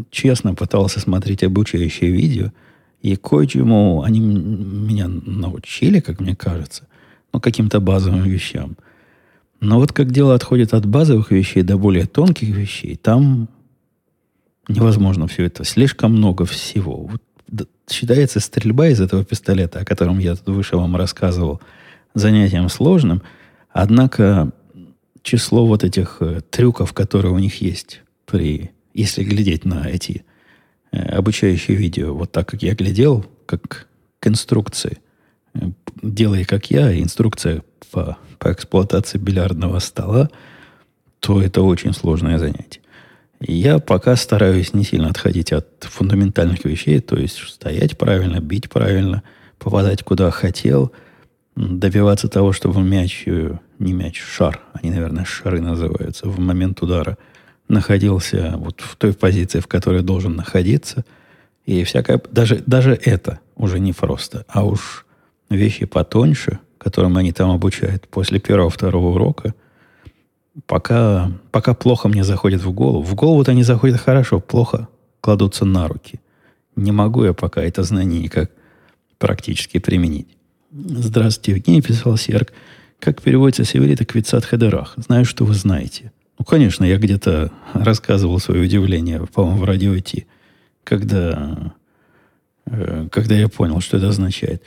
честно 0.09 0.55
пытался 0.55 0.99
смотреть 0.99 1.43
обучающие 1.43 2.11
видео, 2.11 2.51
и 3.01 3.15
кое-чему 3.15 4.01
они 4.01 4.19
меня 4.19 5.07
научили, 5.07 5.99
как 5.99 6.19
мне 6.19 6.35
кажется, 6.35 6.87
ну, 7.33 7.39
каким-то 7.39 7.79
базовым 7.79 8.23
вещам. 8.23 8.77
Но 9.59 9.79
вот 9.79 9.91
как 9.91 10.11
дело 10.11 10.35
отходит 10.35 10.73
от 10.73 10.85
базовых 10.85 11.31
вещей 11.31 11.63
до 11.63 11.77
более 11.77 12.05
тонких 12.05 12.49
вещей, 12.49 12.95
там 12.95 13.49
невозможно 14.67 15.27
все 15.27 15.45
это. 15.45 15.63
Слишком 15.63 16.13
много 16.13 16.45
всего. 16.45 17.07
Вот, 17.07 17.67
считается 17.89 18.39
стрельба 18.39 18.87
из 18.87 19.01
этого 19.01 19.23
пистолета, 19.25 19.79
о 19.79 19.85
котором 19.85 20.19
я 20.19 20.35
тут 20.35 20.47
выше 20.55 20.77
вам 20.77 20.95
рассказывал– 20.95 21.61
занятием 22.13 22.69
сложным, 22.69 23.21
однако 23.69 24.51
число 25.21 25.65
вот 25.65 25.83
этих 25.83 26.17
э, 26.19 26.41
трюков, 26.49 26.93
которые 26.93 27.33
у 27.33 27.39
них 27.39 27.61
есть 27.61 28.01
при, 28.25 28.71
если 28.93 29.23
глядеть 29.23 29.65
на 29.65 29.87
эти 29.87 30.25
э, 30.91 30.97
обучающие 30.97 31.75
видео, 31.77 32.13
вот 32.13 32.31
так 32.31 32.47
как 32.47 32.63
я 32.63 32.75
глядел, 32.75 33.25
как 33.45 33.87
к 34.19 34.27
инструкции, 34.27 34.99
э, 35.53 35.59
делай 36.01 36.45
как 36.45 36.71
я, 36.71 36.99
инструкция 36.99 37.63
по, 37.91 38.17
по 38.39 38.51
эксплуатации 38.51 39.17
бильярдного 39.17 39.79
стола, 39.79 40.29
то 41.19 41.41
это 41.41 41.61
очень 41.61 41.93
сложное 41.93 42.37
занятие. 42.37 42.81
Я 43.39 43.79
пока 43.79 44.15
стараюсь 44.15 44.73
не 44.73 44.83
сильно 44.83 45.09
отходить 45.09 45.51
от 45.51 45.67
фундаментальных 45.81 46.63
вещей, 46.65 46.99
то 47.01 47.17
есть 47.17 47.37
стоять 47.39 47.97
правильно, 47.97 48.39
бить 48.39 48.69
правильно, 48.69 49.23
попадать 49.57 50.03
куда 50.03 50.31
хотел– 50.31 50.91
добиваться 51.55 52.27
того, 52.27 52.51
чтобы 52.51 52.81
мяч, 52.81 53.23
э, 53.27 53.57
не 53.79 53.93
мяч, 53.93 54.21
шар, 54.21 54.59
они, 54.73 54.91
наверное, 54.91 55.25
шары 55.25 55.61
называются, 55.61 56.27
в 56.27 56.39
момент 56.39 56.81
удара 56.81 57.17
находился 57.67 58.55
вот 58.57 58.81
в 58.81 58.95
той 58.95 59.13
позиции, 59.13 59.59
в 59.59 59.67
которой 59.67 60.01
должен 60.01 60.35
находиться. 60.35 61.05
И 61.65 61.83
всякое, 61.83 62.21
даже, 62.31 62.63
даже 62.65 62.93
это 62.93 63.39
уже 63.55 63.79
не 63.79 63.93
просто, 63.93 64.45
а 64.47 64.65
уж 64.65 65.05
вещи 65.49 65.85
потоньше, 65.85 66.59
которым 66.77 67.17
они 67.17 67.31
там 67.31 67.51
обучают 67.51 68.07
после 68.07 68.39
первого-второго 68.39 69.15
урока, 69.15 69.53
пока, 70.65 71.31
пока 71.51 71.73
плохо 71.73 72.09
мне 72.09 72.23
заходит 72.23 72.61
в 72.61 72.71
голову. 72.71 73.03
В 73.03 73.15
голову-то 73.15 73.51
они 73.51 73.63
заходят 73.63 73.99
хорошо, 73.99 74.39
плохо 74.39 74.87
кладутся 75.21 75.65
на 75.65 75.87
руки. 75.87 76.19
Не 76.75 76.91
могу 76.91 77.23
я 77.23 77.33
пока 77.33 77.61
это 77.61 77.83
знание 77.83 78.21
никак 78.21 78.51
практически 79.17 79.79
применить. 79.79 80.27
Здравствуйте, 80.71 81.51
Евгений, 81.51 81.81
писал 81.81 82.17
Серк. 82.17 82.51
Как 82.99 83.21
переводится 83.21 83.63
с 83.63 83.75
иврита 83.75 84.05
«квицат 84.05 84.45
хадерах»? 84.45 84.93
Знаю, 84.95 85.25
что 85.25 85.45
вы 85.45 85.53
знаете. 85.53 86.12
Ну, 86.37 86.45
конечно, 86.45 86.83
я 86.83 86.97
где-то 86.97 87.51
рассказывал 87.73 88.39
свое 88.39 88.63
удивление, 88.63 89.25
по-моему, 89.33 89.59
в 89.59 89.63
радио 89.63 89.97
Ти, 89.99 90.25
когда, 90.83 91.73
э, 92.65 93.07
когда 93.11 93.35
я 93.35 93.47
понял, 93.49 93.79
что 93.81 93.97
это 93.97 94.09
означает. 94.09 94.63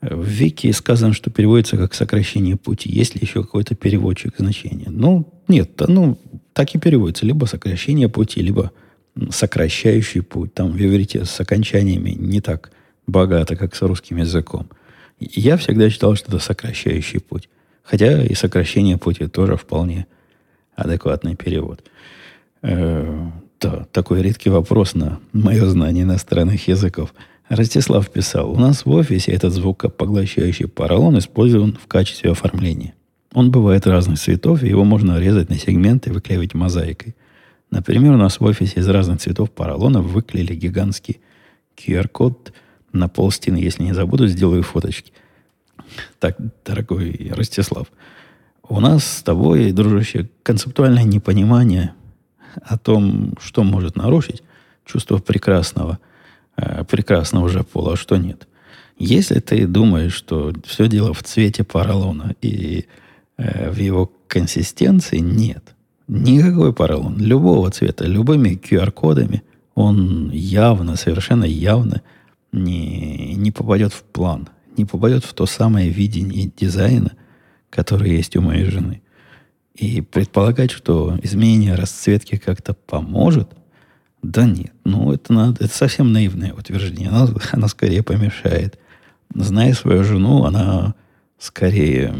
В 0.00 0.26
Вики 0.26 0.72
сказано, 0.72 1.12
что 1.12 1.30
переводится 1.30 1.76
как 1.76 1.94
сокращение 1.94 2.56
пути. 2.56 2.90
Есть 2.90 3.14
ли 3.14 3.20
еще 3.22 3.42
какой-то 3.42 3.76
переводчик 3.76 4.34
значения? 4.36 4.88
Ну, 4.90 5.32
нет, 5.46 5.80
ну, 5.86 6.18
так 6.54 6.74
и 6.74 6.78
переводится. 6.78 7.24
Либо 7.24 7.44
сокращение 7.44 8.08
пути, 8.08 8.42
либо 8.42 8.72
сокращающий 9.30 10.22
путь. 10.22 10.54
Там 10.54 10.72
в 10.72 10.76
иврите 10.76 11.24
с 11.24 11.38
окончаниями 11.38 12.10
не 12.10 12.40
так 12.40 12.72
богато, 13.06 13.54
как 13.54 13.76
с 13.76 13.82
русским 13.82 14.16
языком– 14.16 14.68
я 15.30 15.56
всегда 15.56 15.88
считал, 15.90 16.16
что 16.16 16.28
это 16.28 16.38
сокращающий 16.38 17.20
путь. 17.20 17.48
Хотя 17.82 18.22
и 18.22 18.34
сокращение 18.34 18.98
пути 18.98 19.26
тоже 19.26 19.56
вполне 19.56 20.06
адекватный 20.74 21.36
перевод. 21.36 21.84
Э, 22.62 23.30
да, 23.60 23.86
такой 23.92 24.22
редкий 24.22 24.50
вопрос 24.50 24.94
на 24.94 25.20
мое 25.32 25.66
знание 25.66 26.04
иностранных 26.04 26.68
языков. 26.68 27.14
Ростислав 27.48 28.08
писал, 28.10 28.50
у 28.50 28.56
нас 28.56 28.84
в 28.84 28.90
офисе 28.90 29.32
этот 29.32 29.52
звукопоглощающий 29.52 30.68
поролон 30.68 31.18
использован 31.18 31.78
в 31.82 31.86
качестве 31.86 32.30
оформления. 32.30 32.94
Он 33.34 33.50
бывает 33.50 33.86
разных 33.86 34.18
цветов, 34.18 34.62
и 34.62 34.68
его 34.68 34.84
можно 34.84 35.18
резать 35.18 35.48
на 35.48 35.58
сегменты 35.58 36.10
и 36.10 36.12
выклеивать 36.12 36.54
мозаикой. 36.54 37.14
Например, 37.70 38.12
у 38.12 38.18
нас 38.18 38.40
в 38.40 38.44
офисе 38.44 38.80
из 38.80 38.88
разных 38.88 39.20
цветов 39.20 39.50
поролона 39.50 40.02
выклеили 40.02 40.54
гигантский 40.54 41.20
QR-код 41.76 42.52
на 42.92 43.08
пол 43.08 43.30
стены. 43.30 43.56
Если 43.56 43.82
не 43.82 43.94
забуду, 43.94 44.26
сделаю 44.26 44.62
фоточки. 44.62 45.12
Так, 46.18 46.36
дорогой 46.64 47.32
Ростислав, 47.34 47.86
у 48.68 48.80
нас 48.80 49.04
с 49.04 49.22
тобой, 49.22 49.72
дружище, 49.72 50.28
концептуальное 50.42 51.04
непонимание 51.04 51.94
о 52.62 52.78
том, 52.78 53.34
что 53.40 53.64
может 53.64 53.96
нарушить 53.96 54.42
чувство 54.84 55.18
прекрасного, 55.18 55.98
э, 56.56 56.84
прекрасного 56.84 57.48
же 57.48 57.64
пола, 57.64 57.94
а 57.94 57.96
что 57.96 58.16
нет. 58.16 58.46
Если 58.98 59.40
ты 59.40 59.66
думаешь, 59.66 60.14
что 60.14 60.52
все 60.64 60.86
дело 60.88 61.12
в 61.14 61.22
цвете 61.22 61.64
поролона 61.64 62.34
и 62.40 62.86
э, 63.36 63.70
в 63.70 63.78
его 63.78 64.10
консистенции, 64.28 65.18
нет. 65.18 65.74
Никакой 66.08 66.72
поролон, 66.72 67.18
любого 67.18 67.70
цвета, 67.70 68.04
любыми 68.04 68.60
QR-кодами, 68.62 69.42
он 69.74 70.30
явно, 70.30 70.96
совершенно 70.96 71.44
явно 71.44 72.02
не, 72.52 73.34
не 73.34 73.50
попадет 73.50 73.92
в 73.92 74.02
план, 74.02 74.48
не 74.76 74.84
попадет 74.84 75.24
в 75.24 75.32
то 75.32 75.46
самое 75.46 75.88
видение 75.88 76.50
дизайна, 76.54 77.12
которое 77.72 78.10
есть 78.10 78.36
у 78.36 78.42
моей 78.42 78.66
жены. 78.66 79.00
И 79.74 80.02
предполагать, 80.02 80.70
что 80.70 81.18
изменение 81.22 81.74
расцветки 81.74 82.36
как-то 82.36 82.74
поможет, 82.74 83.48
да 84.22 84.44
нет. 84.44 84.72
Ну, 84.84 85.10
это, 85.12 85.32
надо, 85.32 85.64
это 85.64 85.74
совсем 85.74 86.12
наивное 86.12 86.52
утверждение. 86.52 87.08
Она, 87.08 87.28
она 87.52 87.68
скорее 87.68 88.02
помешает. 88.02 88.78
Зная 89.34 89.72
свою 89.72 90.04
жену, 90.04 90.44
она 90.44 90.94
скорее 91.38 92.14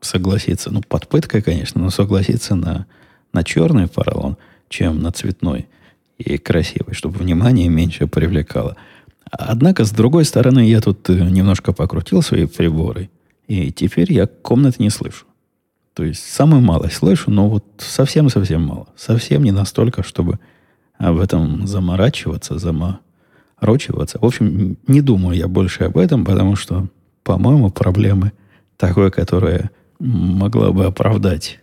согласится, 0.00 0.70
ну, 0.70 0.82
под 0.82 1.08
пыткой, 1.08 1.40
конечно, 1.40 1.80
но 1.80 1.90
согласится 1.90 2.54
на, 2.54 2.86
на 3.32 3.42
черный 3.42 3.88
поролон, 3.88 4.36
чем 4.68 5.00
на 5.00 5.10
цветной 5.12 5.66
и 6.18 6.36
красивый, 6.36 6.94
чтобы 6.94 7.18
внимание 7.18 7.68
меньше 7.68 8.06
привлекало. 8.06 8.76
Однако, 9.30 9.84
с 9.84 9.90
другой 9.92 10.26
стороны, 10.26 10.68
я 10.68 10.82
тут 10.82 11.08
э, 11.08 11.14
немножко 11.14 11.72
покрутил 11.72 12.20
свои 12.20 12.46
приборы, 12.46 13.08
и 13.50 13.72
теперь 13.72 14.12
я 14.12 14.28
комнаты 14.28 14.80
не 14.80 14.90
слышу. 14.90 15.26
То 15.94 16.04
есть 16.04 16.24
самую 16.24 16.62
малость 16.62 16.94
слышу, 16.94 17.32
но 17.32 17.48
вот 17.48 17.64
совсем-совсем 17.78 18.62
мало. 18.62 18.86
Совсем 18.94 19.42
не 19.42 19.50
настолько, 19.50 20.04
чтобы 20.04 20.38
об 20.98 21.18
этом 21.18 21.66
заморачиваться, 21.66 22.60
заморочиваться. 22.60 24.20
В 24.20 24.24
общем, 24.24 24.76
не 24.86 25.00
думаю 25.00 25.36
я 25.36 25.48
больше 25.48 25.82
об 25.82 25.98
этом, 25.98 26.24
потому 26.24 26.54
что, 26.54 26.86
по-моему, 27.24 27.70
проблемы 27.70 28.30
такой, 28.76 29.10
которая 29.10 29.72
могла 29.98 30.70
бы 30.70 30.84
оправдать 30.84 31.58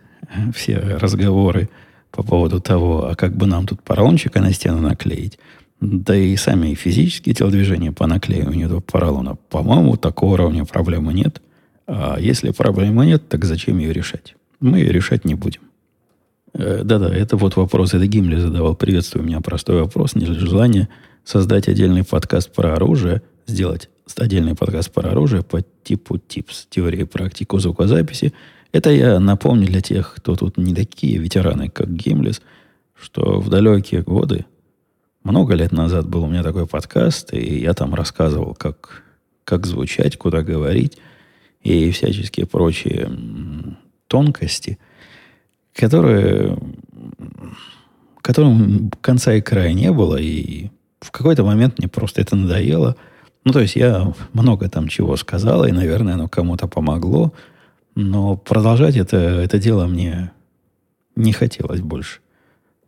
все 0.54 0.80
разговоры 0.80 1.70
по 2.12 2.22
поводу 2.22 2.60
того, 2.60 3.08
а 3.08 3.16
как 3.16 3.38
бы 3.38 3.46
нам 3.46 3.66
тут 3.66 3.82
поролончика 3.82 4.42
на 4.42 4.52
стену 4.52 4.82
наклеить, 4.82 5.40
да 5.80 6.14
и 6.14 6.36
сами 6.36 6.74
физические 6.74 7.34
телодвижения 7.34 7.94
по 7.94 8.08
наклеиванию 8.08 8.66
этого 8.66 8.82
поролона, 8.82 9.36
по-моему, 9.50 9.96
такого 9.96 10.34
уровня 10.34 10.66
проблемы 10.66 11.14
нет. 11.14 11.42
А 11.88 12.18
если 12.20 12.52
проблемы 12.52 13.06
нет, 13.06 13.30
так 13.30 13.46
зачем 13.46 13.78
ее 13.78 13.94
решать? 13.94 14.36
Мы 14.60 14.80
ее 14.80 14.92
решать 14.92 15.24
не 15.24 15.36
будем. 15.36 15.62
Э, 16.54 16.82
да-да, 16.84 17.14
это 17.14 17.38
вот 17.38 17.56
вопрос. 17.56 17.94
Это 17.94 18.06
Гимли 18.06 18.36
задавал. 18.36 18.76
Приветствую 18.76 19.26
меня. 19.26 19.40
Простой 19.40 19.82
вопрос. 19.82 20.14
Нет 20.14 20.30
ли 20.30 20.36
желания 20.36 20.90
создать 21.24 21.70
отдельный 21.70 22.04
подкаст 22.04 22.52
про 22.52 22.76
оружие, 22.76 23.22
сделать 23.48 23.90
отдельный 24.18 24.56
подкаст 24.56 24.92
про 24.92 25.12
оружие 25.12 25.44
по 25.44 25.62
типу 25.84 26.18
ТИПС, 26.18 26.68
теории 26.70 27.02
и 27.02 27.06
практику 27.06 27.60
звукозаписи. 27.60 28.34
Это 28.72 28.90
я 28.90 29.20
напомню 29.20 29.68
для 29.68 29.82
тех, 29.82 30.16
кто 30.16 30.36
тут 30.36 30.58
не 30.58 30.74
такие 30.74 31.18
ветераны, 31.20 31.70
как 31.70 31.94
Гимлис, 31.94 32.42
что 33.00 33.40
в 33.40 33.50
далекие 33.50 34.02
годы, 34.02 34.46
много 35.24 35.56
лет 35.56 35.72
назад 35.72 36.08
был 36.08 36.24
у 36.24 36.28
меня 36.28 36.42
такой 36.42 36.68
подкаст, 36.68 37.34
и 37.34 37.60
я 37.60 37.74
там 37.74 37.94
рассказывал, 37.94 38.56
как, 38.56 39.04
как 39.44 39.66
звучать, 39.66 40.18
куда 40.18 40.42
говорить– 40.42 40.98
и 41.68 41.92
всяческие 41.92 42.46
прочие 42.46 43.10
тонкости, 44.08 44.80
которые, 45.76 46.58
которым 48.22 48.90
конца 49.02 49.34
и 49.34 49.42
края 49.42 49.74
не 49.74 49.92
было, 49.92 50.16
и 50.16 50.70
в 51.02 51.12
какой-то 51.12 51.44
момент 51.44 51.78
мне 51.78 51.88
просто 51.88 52.22
это 52.22 52.36
надоело. 52.36 52.96
Ну, 53.44 53.52
то 53.52 53.60
есть 53.60 53.76
я 53.76 54.14
много 54.34 54.70
там 54.70 54.88
чего 54.88 55.18
сказал, 55.18 55.66
и, 55.66 55.72
наверное, 55.72 56.14
оно 56.14 56.30
кому-то 56.30 56.68
помогло, 56.68 57.34
но 57.96 58.38
продолжать 58.38 58.96
это, 58.96 59.18
это 59.18 59.60
дело 59.60 59.88
мне 59.88 60.32
не 61.16 61.34
хотелось 61.34 61.82
больше. 61.82 62.20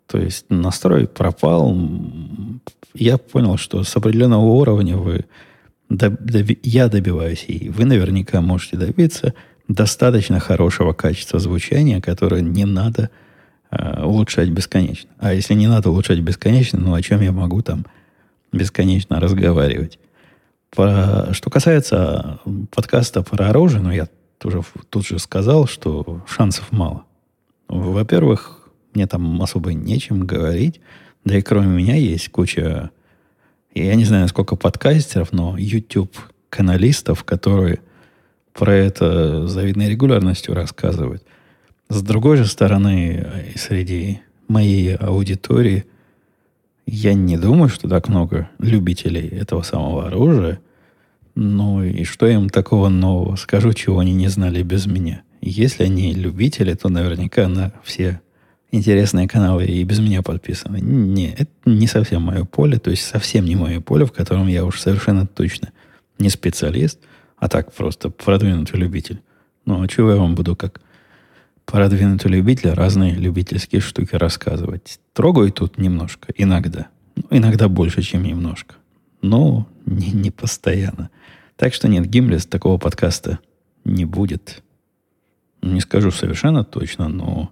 То 0.08 0.18
есть 0.18 0.46
настрой 0.50 1.08
пропал. 1.08 1.76
Я 2.94 3.18
понял, 3.18 3.58
что 3.58 3.84
с 3.84 3.96
определенного 3.96 4.46
уровня 4.46 4.98
вы 4.98 5.26
я 5.89 6.88
добиваюсь, 6.88 7.45
и 7.47 7.69
вы 7.69 7.86
наверняка 7.86 8.41
можете 8.41 8.78
добиться 8.78 9.34
достаточно 9.67 10.39
хорошего 10.39 10.93
качества 10.93 11.39
звучания, 11.39 12.02
которое 12.02 12.41
не 12.41 12.65
надо 12.65 13.10
э, 13.71 14.04
улучшать 14.04 14.49
бесконечно. 14.49 15.10
А 15.17 15.34
если 15.34 15.54
не 15.54 15.67
надо 15.67 15.89
улучшать 15.89 16.19
бесконечно, 16.19 16.80
ну 16.80 16.93
о 16.93 17.02
чем 17.02 17.21
я 17.21 17.32
могу 17.32 17.62
там 17.62 17.86
бесконечно 18.52 19.19
разговаривать? 19.19 19.99
По, 20.75 21.30
что 21.32 21.49
касается 21.49 22.39
подкаста 22.71 23.23
про 23.23 23.49
оружие, 23.49 23.82
ну 23.82 23.91
я 23.91 24.08
тоже 24.38 24.62
тут 24.89 25.06
же 25.06 25.19
сказал, 25.19 25.67
что 25.67 26.23
шансов 26.28 26.71
мало. 26.71 27.04
Во-первых, 27.67 28.69
мне 28.93 29.06
там 29.08 29.41
особо 29.41 29.73
нечем 29.73 30.25
говорить, 30.25 30.82
да 31.25 31.38
и 31.38 31.41
кроме 31.41 31.67
меня 31.67 31.95
есть 31.95 32.30
куча 32.30 32.91
я 33.74 33.96
не 33.96 34.06
знаю, 34.06 34.28
сколько 34.28 34.56
подкастеров, 34.56 35.32
но 35.32 35.58
YouTube 35.58 36.16
каналистов, 36.50 37.24
которые 37.24 37.80
про 38.54 38.74
это 38.74 39.48
завидной 39.48 39.90
регулярностью 39.90 40.54
рассказывают. 40.54 41.24
С 41.90 42.02
другой 42.02 42.38
же 42.38 42.46
стороны, 42.46 43.28
среди 43.56 44.22
моей 44.48 44.96
аудитории 44.96 45.86
я 46.86 47.14
не 47.14 47.38
думаю, 47.38 47.70
что 47.70 47.88
так 47.88 48.10
много 48.10 48.50
любителей 48.60 49.28
этого 49.28 49.62
самого 49.62 50.08
оружия. 50.08 50.60
Ну 51.36 51.84
и 51.84 52.04
что 52.04 52.28
им 52.28 52.50
такого 52.50 52.90
нового? 52.90 53.36
Скажу, 53.36 53.74
чего 53.74 54.00
они 54.00 54.14
не 54.14 54.28
знали 54.28 54.64
без 54.64 54.88
меня. 54.88 55.22
Если 55.42 55.84
они 55.84 56.14
любители, 56.14 56.74
то 56.74 56.90
наверняка 56.90 57.48
на 57.48 57.72
все 57.84 58.22
интересные 58.72 59.28
каналы 59.28 59.66
и 59.66 59.84
без 59.84 60.00
меня 60.00 60.22
подписаны. 60.22 60.80
Не, 60.80 61.32
это 61.32 61.52
не 61.66 61.88
совсем 61.88 62.24
мое 62.24 62.46
поле, 62.46 62.80
то 62.80 62.92
есть 62.92 63.04
совсем 63.04 63.46
не 63.46 63.56
мое 63.56 63.82
поле, 63.82 64.06
в 64.06 64.12
котором 64.12 64.48
я 64.48 64.66
уж 64.66 64.80
совершенно 64.80 65.26
точно 65.26 65.70
не 66.20 66.30
специалист, 66.30 67.00
а 67.38 67.48
так 67.48 67.74
просто 67.74 68.10
продвинутый 68.10 68.80
любитель. 68.80 69.22
Ну, 69.66 69.82
а 69.82 69.88
чего 69.88 70.12
я 70.12 70.18
вам 70.18 70.36
буду 70.36 70.56
как 70.56 70.82
продвинутый 71.66 72.32
любитель 72.32 72.72
разные 72.72 73.14
любительские 73.14 73.82
штуки 73.82 74.16
рассказывать? 74.16 75.00
Трогаю 75.14 75.52
тут 75.52 75.78
немножко, 75.78 76.34
иногда. 76.36 76.88
Ну, 77.16 77.24
иногда 77.32 77.68
больше, 77.68 78.02
чем 78.02 78.24
немножко. 78.24 78.76
Но 79.22 79.68
не, 79.86 80.12
не 80.12 80.32
постоянно. 80.32 81.10
Так 81.56 81.74
что 81.74 81.88
нет, 81.88 82.06
Гимлес 82.06 82.46
такого 82.46 82.78
подкаста 82.78 83.40
не 83.84 84.06
будет. 84.06 84.64
Не 85.62 85.82
скажу 85.82 86.12
совершенно 86.12 86.64
точно, 86.64 87.10
но 87.10 87.52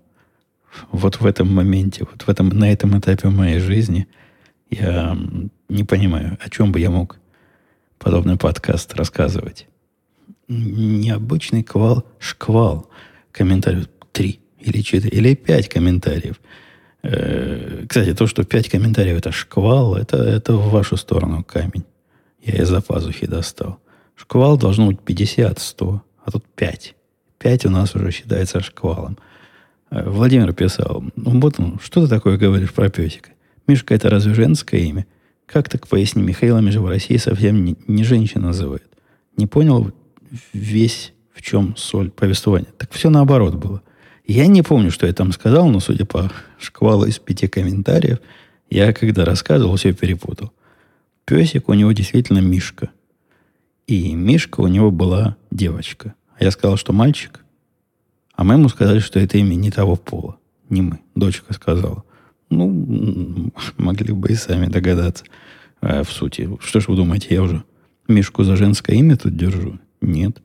вот 0.92 1.20
в 1.20 1.26
этом 1.26 1.54
моменте, 1.54 2.06
вот 2.10 2.24
в 2.24 2.30
этом, 2.30 2.50
на 2.50 2.72
этом 2.72 2.98
этапе 2.98 3.30
моей 3.30 3.60
жизни 3.60 4.08
я 4.70 5.18
не 5.70 5.84
понимаю, 5.84 6.38
о 6.44 6.50
чем 6.50 6.72
бы 6.72 6.80
я 6.80 6.90
мог 6.90 7.18
подобный 8.00 8.38
подкаст 8.38 8.94
рассказывать. 8.96 9.68
Необычный 10.48 11.64
квал, 11.64 12.06
шквал 12.20 12.90
комментариев. 13.32 13.88
Три 14.12 14.40
или 14.60 14.82
четыре, 14.82 15.18
или 15.18 15.36
пять 15.36 15.70
комментариев. 15.70 16.40
Э, 17.04 17.86
кстати, 17.88 18.14
то, 18.14 18.28
что 18.28 18.44
пять 18.44 18.70
комментариев 18.70 19.18
это 19.18 19.32
шквал, 19.32 19.96
это, 19.96 20.18
это 20.18 20.54
в 20.54 20.72
вашу 20.72 20.98
сторону 20.98 21.44
камень. 21.44 21.86
Я 22.42 22.62
из-за 22.64 22.82
пазухи 22.82 23.28
достал. 23.28 23.80
Шквал 24.16 24.58
должно 24.58 24.88
быть 24.88 25.00
50-100, 25.06 26.00
а 26.26 26.32
тут 26.32 26.46
5. 26.56 26.96
5 27.38 27.66
у 27.66 27.70
нас 27.70 27.96
уже 27.96 28.12
считается 28.12 28.62
шквалом. 28.62 29.18
Э, 29.90 30.10
Владимир 30.10 30.54
писал, 30.54 31.04
ну 31.16 31.40
вот 31.40 31.58
ну, 31.60 31.78
что 31.82 32.04
ты 32.04 32.08
такое 32.08 32.38
говоришь 32.38 32.74
про 32.74 32.90
песика? 32.90 33.32
Мишка 33.68 33.96
это 33.96 34.10
разве 34.10 34.34
женское 34.34 34.82
имя? 34.82 35.06
Как 35.46 35.70
так 35.70 35.88
поясни, 35.88 36.24
Михаила 36.24 36.62
же 36.72 36.82
в 36.82 36.88
России 36.88 37.18
совсем 37.18 37.64
не, 37.64 37.78
не 37.88 38.04
женщина 38.04 38.48
называют. 38.48 38.84
Не 39.38 39.48
понял 39.48 39.92
весь 40.54 41.14
в 41.34 41.42
чем 41.42 41.76
соль 41.78 42.10
повествования. 42.10 42.68
Так 42.78 42.92
все 42.92 43.10
наоборот 43.10 43.56
было. 43.56 43.82
Я 44.26 44.48
не 44.48 44.62
помню, 44.62 44.92
что 44.92 45.08
я 45.08 45.14
там 45.14 45.32
сказал, 45.32 45.70
но 45.70 45.80
судя 45.80 46.06
по 46.06 46.32
шквалу 46.60 47.06
из 47.06 47.18
пяти 47.20 47.48
комментариев, 47.48 48.20
я 48.70 48.92
когда 48.92 49.24
рассказывал, 49.24 49.78
все 49.78 49.94
перепутал. 49.94 50.52
Песик 51.24 51.70
у 51.70 51.74
него 51.74 51.94
действительно 51.94 52.40
Мишка. 52.40 52.90
И 53.86 54.14
Мишка 54.14 54.62
у 54.62 54.68
него 54.68 54.92
была 54.92 55.38
девочка. 55.50 56.14
А 56.38 56.44
я 56.44 56.52
сказал, 56.52 56.76
что 56.76 56.92
мальчик. 56.92 57.44
А 58.38 58.44
мы 58.44 58.54
ему 58.54 58.70
сказали, 58.70 59.00
что 59.00 59.20
это 59.20 59.38
имя 59.40 59.56
не 59.56 59.72
того 59.72 59.96
пола. 59.96 60.38
Не 60.70 60.84
мы. 60.84 61.00
Дочка 61.16 61.54
сказала. 61.54 62.04
Ну, 62.50 63.52
могли 63.78 64.14
бы 64.14 64.30
и 64.30 64.36
сами 64.36 64.68
догадаться. 64.68 65.26
А 65.82 66.04
в 66.04 66.12
сути, 66.12 66.48
что 66.62 66.80
ж 66.80 66.88
вы 66.88 66.96
думаете, 66.96 67.34
я 67.34 67.42
уже 67.42 67.64
Мишку 68.08 68.44
за 68.44 68.56
женское 68.56 68.96
имя 68.96 69.18
тут 69.18 69.36
держу? 69.36 69.80
Нет. 70.02 70.42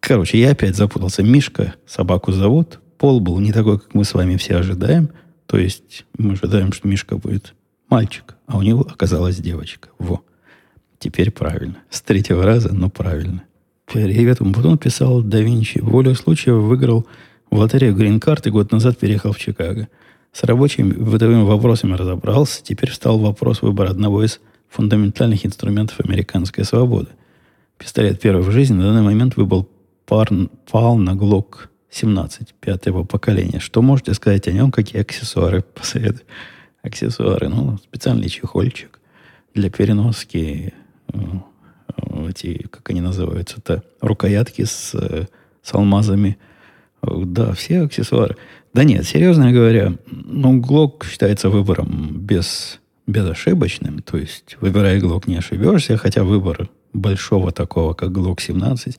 Короче, 0.00 0.38
я 0.38 0.50
опять 0.50 0.76
запутался. 0.76 1.22
Мишка, 1.22 1.74
собаку 1.86 2.30
зовут. 2.30 2.78
Пол 2.98 3.20
был 3.20 3.40
не 3.40 3.52
такой, 3.52 3.80
как 3.80 3.94
мы 3.94 4.04
с 4.04 4.12
вами 4.12 4.36
все 4.36 4.56
ожидаем. 4.56 5.08
То 5.46 5.56
есть 5.56 6.04
мы 6.18 6.34
ожидаем, 6.34 6.72
что 6.72 6.86
Мишка 6.86 7.16
будет 7.16 7.54
мальчик, 7.88 8.36
а 8.46 8.58
у 8.58 8.62
него 8.62 8.82
оказалась 8.82 9.38
девочка. 9.38 9.88
Во. 9.98 10.22
Теперь 10.98 11.30
правильно. 11.30 11.78
С 11.88 12.02
третьего 12.02 12.44
раза, 12.44 12.72
но 12.74 12.90
правильно. 12.90 13.44
Привет. 13.92 14.38
Потом 14.38 14.78
писал 14.78 15.20
да 15.20 15.40
Винчи. 15.40 15.78
Волю 15.80 16.14
случая 16.14 16.54
выиграл 16.54 17.06
в 17.50 17.58
лотерею 17.58 17.94
грин-карт 17.94 18.46
и 18.46 18.50
год 18.50 18.72
назад 18.72 18.96
переехал 18.96 19.32
в 19.32 19.38
Чикаго. 19.38 19.86
С 20.32 20.44
рабочими 20.44 20.94
бытовыми 20.94 21.42
вопросами 21.42 21.92
разобрался. 21.92 22.64
Теперь 22.64 22.88
встал 22.88 23.18
вопрос 23.18 23.60
выбора 23.60 23.90
одного 23.90 24.24
из 24.24 24.40
фундаментальных 24.70 25.44
инструментов 25.44 26.00
американской 26.00 26.64
свободы. 26.64 27.08
Пистолет 27.76 28.18
первый 28.18 28.42
в 28.42 28.50
жизни 28.50 28.76
на 28.76 28.84
данный 28.84 29.02
момент 29.02 29.36
выбыл 29.36 29.68
пар, 30.06 30.30
пал 30.70 30.96
на 30.96 31.14
Глок 31.14 31.68
17 31.90 32.54
пятого 32.54 33.04
поколения. 33.04 33.60
Что 33.60 33.82
можете 33.82 34.14
сказать 34.14 34.48
о 34.48 34.52
нем? 34.52 34.70
Какие 34.70 35.02
аксессуары 35.02 35.62
посоветую? 35.74 36.24
Аксессуары, 36.80 37.50
ну, 37.50 37.76
специальный 37.76 38.30
чехольчик 38.30 39.00
для 39.52 39.68
переноски 39.68 40.72
эти, 42.28 42.66
как 42.70 42.90
они 42.90 43.00
называются-то, 43.00 43.82
рукоятки 44.00 44.64
с, 44.64 44.94
э, 44.94 45.26
с 45.62 45.74
алмазами. 45.74 46.38
Да, 47.02 47.52
все 47.52 47.82
аксессуары. 47.82 48.36
Да 48.74 48.84
нет, 48.84 49.04
серьезно 49.06 49.52
говоря, 49.52 49.94
ну, 50.06 50.58
Глок 50.60 51.04
считается 51.04 51.50
выбором 51.50 52.18
без, 52.20 52.80
безошибочным. 53.06 54.02
То 54.02 54.18
есть, 54.18 54.56
выбирая 54.60 55.00
Глок, 55.00 55.26
не 55.26 55.36
ошибешься, 55.36 55.96
хотя 55.96 56.24
выбор 56.24 56.70
большого 56.92 57.52
такого, 57.52 57.94
как 57.94 58.12
Глок 58.12 58.40
17, 58.40 58.98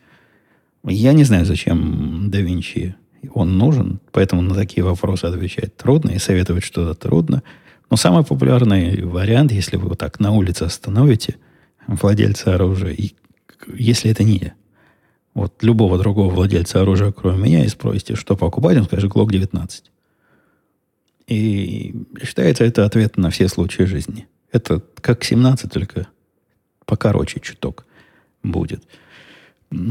я 0.85 1.13
не 1.13 1.23
знаю, 1.23 1.45
зачем 1.45 2.29
да 2.29 2.39
Винчи 2.39 2.95
он 3.33 3.57
нужен, 3.57 3.99
поэтому 4.11 4.41
на 4.41 4.53
такие 4.53 4.83
вопросы 4.83 5.25
отвечать 5.25 5.77
трудно 5.77 6.11
и 6.11 6.19
советовать 6.19 6.63
что-то 6.63 6.93
трудно. 6.93 7.41
Но 7.89 7.97
самый 7.97 8.23
популярный 8.23 9.01
вариант, 9.03 9.51
если 9.51 9.77
вы 9.77 9.89
вот 9.89 9.99
так 9.99 10.19
на 10.19 10.31
улице 10.31 10.63
остановите 10.63 11.35
владельца 11.87 12.55
оружия, 12.55 12.91
и 12.91 13.13
если 13.75 14.11
это 14.11 14.23
не 14.23 14.37
я, 14.37 14.53
вот 15.33 15.63
любого 15.63 15.97
другого 15.97 16.33
владельца 16.33 16.81
оружия, 16.81 17.11
кроме 17.11 17.43
меня, 17.43 17.65
и 17.65 17.67
спросите, 17.67 18.15
что 18.15 18.35
покупать, 18.35 18.77
он 18.77 18.85
скажет 18.85 19.11
Glock 19.11 19.31
19. 19.31 19.91
И 21.27 21.95
считается 22.21 22.65
это 22.65 22.85
ответ 22.85 23.17
на 23.17 23.29
все 23.29 23.47
случаи 23.47 23.83
жизни. 23.83 24.27
Это 24.51 24.81
как 25.01 25.23
17, 25.23 25.71
только 25.71 26.07
покороче 26.85 27.39
чуток 27.39 27.85
будет. 28.43 28.83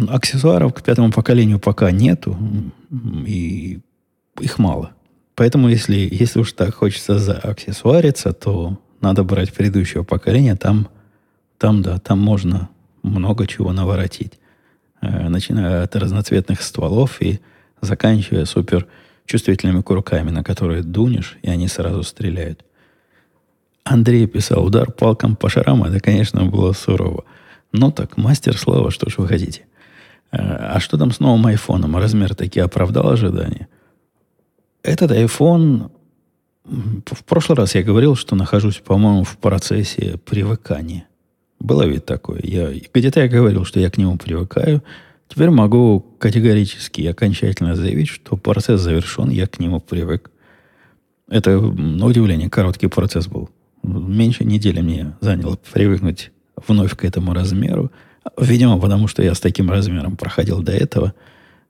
Аксессуаров 0.08 0.74
к 0.74 0.82
пятому 0.82 1.10
поколению 1.10 1.58
пока 1.58 1.90
нету, 1.90 2.36
и 3.26 3.80
их 4.40 4.58
мало. 4.58 4.92
Поэтому, 5.34 5.68
если, 5.68 6.08
если 6.10 6.40
уж 6.40 6.52
так 6.52 6.74
хочется 6.74 7.18
зааксессуариться, 7.18 8.32
то 8.32 8.78
надо 9.00 9.24
брать 9.24 9.52
предыдущего 9.52 10.04
поколения. 10.04 10.54
Там, 10.54 10.88
там, 11.62 11.80
да, 11.80 12.00
там 12.00 12.18
можно 12.18 12.70
много 13.04 13.46
чего 13.46 13.72
наворотить. 13.72 14.32
Э, 15.00 15.28
начиная 15.28 15.84
от 15.84 15.94
разноцветных 15.94 16.60
стволов 16.60 17.22
и 17.22 17.38
заканчивая 17.80 18.46
супер 18.46 18.88
чувствительными 19.26 19.80
курками, 19.80 20.30
на 20.30 20.42
которые 20.42 20.82
дунешь, 20.82 21.38
и 21.40 21.48
они 21.48 21.68
сразу 21.68 22.02
стреляют. 22.02 22.64
Андрей 23.84 24.26
писал, 24.26 24.64
удар 24.64 24.90
палком 24.90 25.36
по 25.36 25.48
шарам, 25.48 25.84
это, 25.84 26.00
конечно, 26.00 26.44
было 26.46 26.72
сурово. 26.72 27.22
Ну 27.70 27.92
так, 27.92 28.16
мастер 28.16 28.58
слова, 28.58 28.90
что 28.90 29.08
ж 29.08 29.18
вы 29.18 29.28
хотите. 29.28 29.62
Э, 30.32 30.38
а 30.38 30.80
что 30.80 30.98
там 30.98 31.12
с 31.12 31.20
новым 31.20 31.46
айфоном? 31.46 31.96
Размер 31.96 32.34
таки 32.34 32.58
оправдал 32.58 33.08
ожидания? 33.08 33.68
Этот 34.82 35.12
iPhone... 35.12 35.92
В 36.64 37.24
прошлый 37.24 37.56
раз 37.56 37.76
я 37.76 37.84
говорил, 37.84 38.16
что 38.16 38.34
нахожусь, 38.34 38.78
по-моему, 38.78 39.22
в 39.22 39.36
процессе 39.36 40.18
привыкания. 40.24 41.06
Было 41.62 41.84
ведь 41.84 42.04
такое. 42.06 42.40
Я, 42.42 42.72
где-то 42.92 43.20
я 43.20 43.28
говорил, 43.28 43.64
что 43.64 43.78
я 43.78 43.88
к 43.88 43.96
нему 43.96 44.18
привыкаю. 44.18 44.82
Теперь 45.28 45.50
могу 45.50 46.04
категорически 46.18 47.02
и 47.02 47.06
окончательно 47.06 47.76
заявить, 47.76 48.08
что 48.08 48.36
процесс 48.36 48.80
завершен, 48.80 49.30
я 49.30 49.46
к 49.46 49.60
нему 49.60 49.78
привык. 49.78 50.32
Это, 51.28 51.60
на 51.60 52.06
удивление, 52.06 52.50
короткий 52.50 52.88
процесс 52.88 53.28
был. 53.28 53.48
Меньше 53.84 54.44
недели 54.44 54.80
мне 54.80 55.14
заняло 55.20 55.56
привыкнуть 55.72 56.32
вновь 56.66 56.96
к 56.96 57.04
этому 57.04 57.32
размеру. 57.32 57.92
Видимо, 58.36 58.80
потому 58.80 59.06
что 59.06 59.22
я 59.22 59.32
с 59.32 59.38
таким 59.38 59.70
размером 59.70 60.16
проходил 60.16 60.62
до 60.62 60.72
этого 60.72 61.14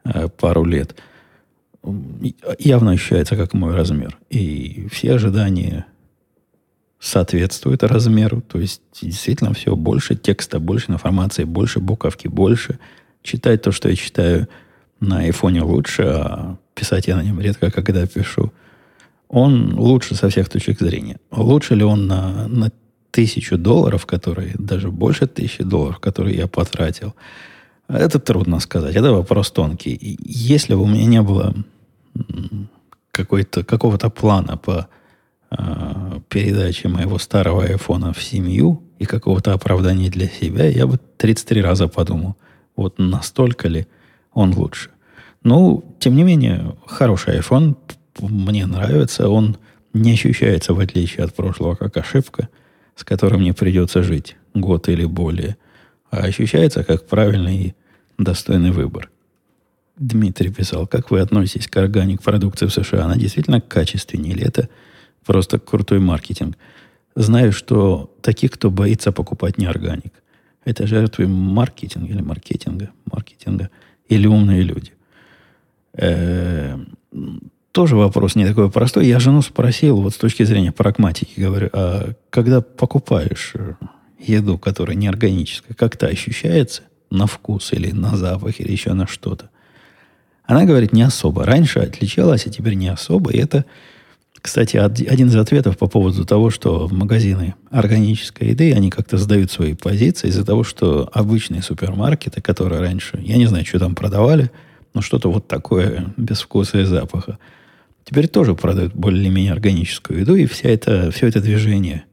э, 0.07 0.29
пару 0.29 0.65
лет. 0.65 0.97
Явно 2.59 2.93
ощущается 2.93 3.37
как 3.37 3.53
мой 3.53 3.75
размер. 3.75 4.17
И 4.31 4.89
все 4.91 5.13
ожидания 5.13 5.85
соответствует 7.03 7.83
размеру. 7.83 8.41
То 8.43 8.61
есть 8.61 8.81
действительно 9.01 9.53
все 9.53 9.75
больше 9.75 10.15
текста, 10.15 10.61
больше 10.61 10.93
информации, 10.93 11.43
больше 11.43 11.81
буковки, 11.81 12.29
больше. 12.29 12.79
Читать 13.23 13.63
то, 13.63 13.73
что 13.73 13.89
я 13.89 13.97
читаю 13.97 14.49
на 15.01 15.19
айфоне 15.19 15.63
лучше, 15.63 16.03
а 16.05 16.57
писать 16.75 17.09
я 17.09 17.17
на 17.17 17.25
нем 17.25 17.41
редко 17.41 17.73
когда 17.73 18.07
пишу. 18.07 18.53
Он 19.29 19.75
лучше 19.75 20.15
со 20.15 20.29
всех 20.29 20.49
точек 20.49 20.79
зрения. 20.79 21.19
Лучше 21.33 21.75
ли 21.75 21.83
он 21.83 22.07
на, 22.07 22.47
на 22.47 22.71
тысячу 23.11 23.59
долларов, 23.59 24.07
которые, 24.07 24.55
даже 24.57 24.91
больше 24.91 25.27
тысячи 25.27 25.65
долларов, 25.65 25.99
которые 25.99 26.37
я 26.37 26.47
потратил, 26.47 27.15
это 27.89 28.21
трудно 28.21 28.61
сказать. 28.61 28.95
Это 28.95 29.11
вопрос 29.11 29.51
тонкий. 29.51 30.19
Если 30.25 30.75
бы 30.75 30.83
у 30.83 30.87
меня 30.87 31.07
не 31.07 31.23
было 31.23 31.53
какой-то, 33.11 33.65
какого-то 33.65 34.09
плана 34.09 34.57
по 34.57 34.87
э, 35.59 36.21
передаче 36.29 36.89
моего 36.89 37.19
старого 37.19 37.65
айфона 37.65 38.13
в 38.13 38.23
семью 38.23 38.83
и 38.99 39.05
какого-то 39.05 39.53
оправдания 39.53 40.11
для 40.11 40.29
себя, 40.29 40.67
я 40.67 40.87
бы 40.87 40.99
33 41.17 41.63
раза 41.63 41.89
подумал, 41.89 42.37
вот 42.77 42.99
настолько 42.99 43.69
ли 43.69 43.87
он 44.33 44.55
лучше. 44.55 44.91
Ну, 45.45 45.85
тем 45.99 46.15
не 46.15 46.23
менее, 46.23 46.77
хороший 46.87 47.39
iPhone, 47.39 47.77
мне 48.21 48.67
нравится, 48.67 49.29
он 49.29 49.57
не 49.93 50.13
ощущается, 50.13 50.75
в 50.75 50.81
отличие 50.81 51.25
от 51.25 51.35
прошлого, 51.35 51.75
как 51.75 51.97
ошибка, 51.97 52.49
с 52.95 53.05
которой 53.05 53.37
мне 53.39 53.53
придется 53.53 54.03
жить 54.03 54.37
год 54.55 54.89
или 54.89 55.05
более, 55.05 55.57
а 56.11 56.19
ощущается 56.19 56.85
как 56.85 57.07
правильный 57.07 57.57
и 57.57 57.75
достойный 58.19 58.71
выбор. 58.71 59.11
Дмитрий 59.97 60.51
писал, 60.51 60.87
как 60.87 61.11
вы 61.11 61.21
относитесь 61.21 61.69
к 61.69 61.77
органик 61.77 62.23
продукции 62.23 62.67
в 62.67 62.73
США? 62.73 63.05
Она 63.05 63.17
действительно 63.17 63.61
качественнее 63.61 64.33
или 64.33 64.47
это 64.47 64.69
просто 65.25 65.59
крутой 65.59 65.99
маркетинг? 65.99 66.57
Знаю, 67.15 67.53
что 67.53 68.15
таких, 68.23 68.53
кто 68.53 68.71
боится 68.71 69.13
покупать 69.13 69.59
не 69.59 69.67
органик. 69.67 70.13
Это 70.65 70.87
жертвы 70.87 71.27
маркетинга 71.27 72.13
или 72.13 72.23
маркетинга, 72.23 72.91
маркетинга 73.05 73.71
или 74.09 74.27
умные 74.27 74.63
люди. 74.63 74.93
Э, 75.95 76.79
тоже 77.73 77.97
вопрос 77.97 78.35
не 78.37 78.47
такой 78.47 78.71
простой. 78.71 79.07
Я 79.07 79.19
жену 79.19 79.43
спросил, 79.43 80.01
вот 80.01 80.15
с 80.15 80.19
точки 80.19 80.45
зрения 80.45 80.73
прагматики, 80.73 81.41
говорю, 81.41 81.71
а 81.73 82.13
когда 82.31 82.61
покупаешь 82.61 83.55
еду, 84.19 84.59
которая 84.59 84.97
не 84.97 85.09
органическая, 85.09 85.75
как-то 85.75 86.07
ощущается 86.07 86.83
на 87.11 87.27
вкус 87.27 87.73
или 87.73 87.91
на 87.91 88.17
запах 88.17 88.61
или 88.61 88.71
еще 88.71 88.93
на 88.93 89.07
что-то? 89.07 89.51
Она 90.45 90.65
говорит, 90.65 90.93
не 90.93 91.03
особо. 91.03 91.45
Раньше 91.45 91.79
отличалась, 91.79 92.47
а 92.47 92.51
теперь 92.51 92.75
не 92.75 92.89
особо. 92.89 93.33
И 93.33 93.39
это, 93.39 93.65
кстати, 94.43 94.77
один 94.77 95.29
из 95.29 95.37
ответов 95.37 95.79
по 95.79 95.87
поводу 95.87 96.25
того, 96.25 96.51
что 96.51 96.89
магазины 96.91 97.55
органической 97.71 98.49
еды, 98.49 98.75
они 98.75 98.91
как-то 98.91 99.17
сдают 99.17 99.53
свои 99.53 99.75
позиции 99.75 100.29
из-за 100.29 100.45
того, 100.45 100.65
что 100.65 101.09
обычные 101.13 101.63
супермаркеты, 101.63 102.41
которые 102.41 102.81
раньше, 102.81 103.21
я 103.23 103.37
не 103.37 103.47
знаю, 103.47 103.65
что 103.65 103.79
там 103.79 103.95
продавали, 103.95 104.51
но 104.95 105.01
что-то 105.01 105.31
вот 105.31 105.47
такое 105.47 106.13
без 106.17 106.41
вкуса 106.41 106.81
и 106.81 106.85
запаха, 106.85 107.39
теперь 108.05 108.27
тоже 108.27 108.57
продают 108.57 108.95
более-менее 108.95 109.53
органическую 109.53 110.21
еду, 110.21 110.35
и 110.35 110.47
вся 110.47 110.71
это, 110.71 111.13
все 111.13 111.29
это 111.29 111.41
движение, 111.41 112.05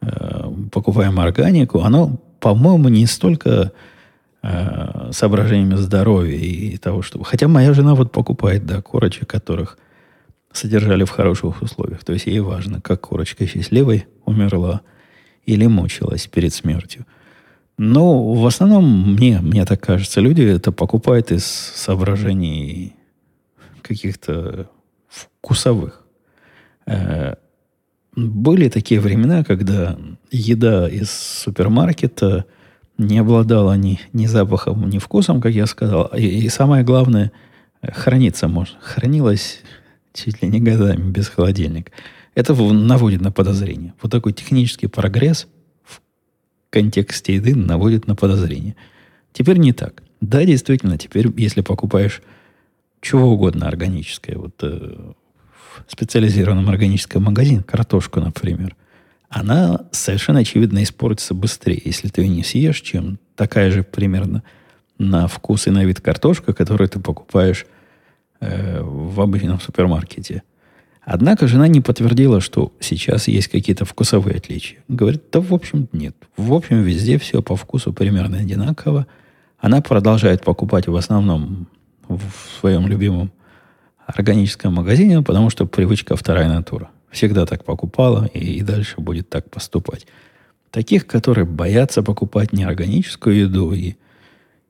э, 0.00 0.52
покупаем 0.72 1.20
органику, 1.20 1.82
оно, 1.82 2.20
по-моему, 2.40 2.88
не 2.88 3.06
столько 3.06 3.70
э, 4.42 5.10
соображениями 5.12 5.76
здоровья 5.76 6.36
и 6.36 6.76
того, 6.76 7.02
чтобы... 7.02 7.24
Хотя 7.24 7.46
моя 7.46 7.72
жена 7.72 7.94
вот 7.94 8.10
покупает, 8.10 8.66
да, 8.66 8.82
корочек, 8.82 9.30
которых 9.30 9.78
содержали 10.52 11.04
в 11.04 11.10
хороших 11.10 11.62
условиях. 11.62 12.04
То 12.04 12.12
есть 12.12 12.26
ей 12.26 12.40
важно, 12.40 12.80
как 12.80 13.00
курочка 13.00 13.46
счастливой 13.46 14.06
умерла 14.24 14.82
или 15.44 15.66
мучилась 15.66 16.26
перед 16.26 16.52
смертью. 16.52 17.06
Но 17.78 18.32
в 18.34 18.46
основном, 18.46 19.14
мне, 19.14 19.40
мне 19.40 19.64
так 19.64 19.80
кажется, 19.80 20.20
люди 20.20 20.42
это 20.42 20.72
покупают 20.72 21.32
из 21.32 21.44
соображений 21.44 22.94
каких-то 23.82 24.70
вкусовых. 25.08 26.04
Э, 26.86 27.34
были 28.14 28.68
такие 28.68 29.00
времена, 29.00 29.42
когда 29.42 29.98
еда 30.30 30.88
из 30.88 31.10
супермаркета 31.10 32.44
не 32.98 33.18
обладала 33.18 33.76
ни, 33.76 33.98
ни 34.12 34.26
запахом, 34.26 34.88
ни 34.88 34.98
вкусом, 34.98 35.40
как 35.40 35.52
я 35.52 35.66
сказал. 35.66 36.10
И, 36.14 36.24
и 36.24 36.48
самое 36.50 36.84
главное, 36.84 37.32
храниться 37.82 38.48
можно. 38.48 38.78
Хранилась 38.80 39.60
чуть 40.12 40.42
ли 40.42 40.48
не 40.48 40.60
годами 40.60 41.10
без 41.10 41.28
холодильника. 41.28 41.92
Это 42.34 42.54
наводит 42.54 43.20
на 43.20 43.30
подозрение. 43.30 43.94
Вот 44.00 44.10
такой 44.10 44.32
технический 44.32 44.86
прогресс 44.86 45.46
в 45.84 46.00
контексте 46.70 47.34
еды 47.34 47.54
наводит 47.54 48.06
на 48.06 48.14
подозрение. 48.14 48.76
Теперь 49.32 49.58
не 49.58 49.72
так. 49.72 50.02
Да, 50.20 50.44
действительно, 50.44 50.98
теперь, 50.98 51.28
если 51.36 51.60
покупаешь 51.60 52.22
чего 53.00 53.32
угодно 53.32 53.66
органическое, 53.66 54.38
вот 54.38 54.54
э, 54.62 55.12
в 55.86 55.92
специализированном 55.92 56.68
органическом 56.68 57.24
магазине, 57.24 57.62
картошку, 57.62 58.20
например, 58.20 58.76
она 59.28 59.86
совершенно 59.92 60.40
очевидно 60.40 60.82
испортится 60.82 61.34
быстрее, 61.34 61.80
если 61.84 62.08
ты 62.08 62.22
ее 62.22 62.28
не 62.28 62.44
съешь, 62.44 62.80
чем 62.80 63.18
такая 63.34 63.70
же 63.70 63.82
примерно 63.82 64.42
на 64.98 65.26
вкус 65.26 65.66
и 65.66 65.70
на 65.70 65.84
вид 65.84 66.00
картошка, 66.00 66.52
которую 66.52 66.88
ты 66.88 67.00
покупаешь 67.00 67.66
э, 68.42 68.82
в 68.82 69.20
обычном 69.20 69.60
супермаркете. 69.60 70.42
Однако 71.04 71.48
жена 71.48 71.66
не 71.66 71.80
подтвердила, 71.80 72.40
что 72.40 72.72
сейчас 72.78 73.26
есть 73.26 73.48
какие-то 73.48 73.84
вкусовые 73.84 74.36
отличия. 74.36 74.78
Говорит, 74.88 75.22
да 75.32 75.40
в 75.40 75.52
общем 75.52 75.88
нет. 75.92 76.14
В 76.36 76.52
общем 76.52 76.82
везде 76.82 77.18
все 77.18 77.42
по 77.42 77.56
вкусу 77.56 77.92
примерно 77.92 78.38
одинаково. 78.38 79.06
Она 79.58 79.80
продолжает 79.80 80.44
покупать 80.44 80.86
в 80.86 80.94
основном 80.94 81.66
в 82.08 82.20
своем 82.60 82.86
любимом 82.86 83.32
органическом 84.06 84.74
магазине, 84.74 85.22
потому 85.22 85.50
что 85.50 85.66
привычка 85.66 86.16
вторая 86.16 86.48
натура. 86.48 86.90
Всегда 87.10 87.46
так 87.46 87.64
покупала 87.64 88.26
и, 88.32 88.58
и 88.58 88.62
дальше 88.62 89.00
будет 89.00 89.28
так 89.28 89.50
поступать. 89.50 90.06
Таких, 90.70 91.06
которые 91.06 91.44
боятся 91.44 92.02
покупать 92.02 92.52
неорганическую 92.52 93.36
еду 93.36 93.72
и, 93.72 93.96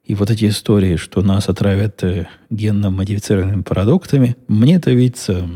и 0.05 0.15
вот 0.15 0.31
эти 0.31 0.49
истории, 0.49 0.97
что 0.97 1.23
нас 1.23 1.49
отравят 1.49 2.03
э, 2.03 2.27
генно-модифицированными 2.51 3.63
продуктами, 3.63 4.37
мне 4.49 4.77
это 4.77 4.91
видится 4.91 5.49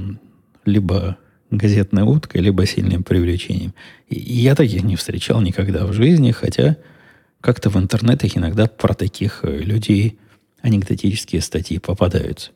либо 0.65 1.17
газетной 1.51 2.03
уткой, 2.03 2.43
либо 2.43 2.65
сильным 2.67 3.03
привлечением. 3.03 3.75
И 4.09 4.19
я 4.19 4.55
таких 4.55 4.83
не 4.83 4.97
встречал 4.97 5.41
никогда 5.41 5.87
в 5.87 5.93
жизни, 5.93 6.31
хотя 6.31 6.77
как-то 7.41 7.71
в 7.71 7.77
интернетах 7.77 8.37
иногда 8.37 8.67
про 8.67 8.95
таких 8.95 9.41
э, 9.43 9.59
людей 9.59 10.19
анекдотические 10.63 11.43
статьи 11.43 11.79
попадаются. 11.79 12.53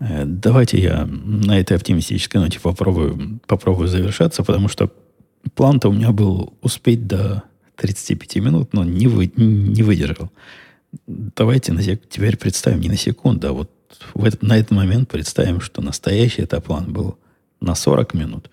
Э, 0.00 0.24
давайте 0.24 0.80
я 0.80 1.06
на 1.06 1.58
этой 1.58 1.76
оптимистической 1.76 2.40
ноте 2.40 2.58
попробую, 2.58 3.40
попробую 3.46 3.88
завершаться, 3.88 4.42
потому 4.42 4.68
что 4.68 4.92
план-то 5.54 5.88
у 5.88 5.92
меня 5.92 6.10
был 6.10 6.54
успеть 6.62 7.06
до 7.06 7.44
35 7.76 8.36
минут, 8.36 8.72
но 8.72 8.84
не, 8.84 9.06
вы, 9.06 9.32
не 9.36 9.82
выдержал. 9.82 10.30
Давайте 11.06 11.72
на, 11.72 11.82
теперь 11.82 12.36
представим 12.36 12.80
не 12.80 12.88
на 12.88 12.96
секунду, 12.96 13.48
а 13.48 13.52
вот 13.52 13.70
в 14.14 14.24
этот, 14.24 14.42
на 14.42 14.56
этот 14.56 14.72
момент 14.72 15.08
представим, 15.08 15.60
что 15.60 15.82
настоящий 15.82 16.42
это 16.42 16.60
план 16.60 16.92
был 16.92 17.18
на 17.60 17.74
40 17.74 18.14
минут. 18.14 18.50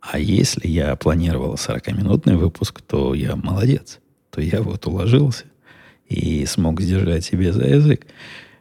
А 0.00 0.18
если 0.18 0.66
я 0.68 0.94
планировал 0.96 1.54
40-минутный 1.54 2.36
выпуск, 2.36 2.80
то 2.80 3.14
я 3.14 3.36
молодец. 3.36 3.98
То 4.30 4.40
я 4.40 4.62
вот 4.62 4.86
уложился 4.86 5.44
и 6.08 6.46
смог 6.46 6.80
сдержать 6.80 7.24
себе 7.24 7.52
за 7.52 7.64
язык. 7.64 8.06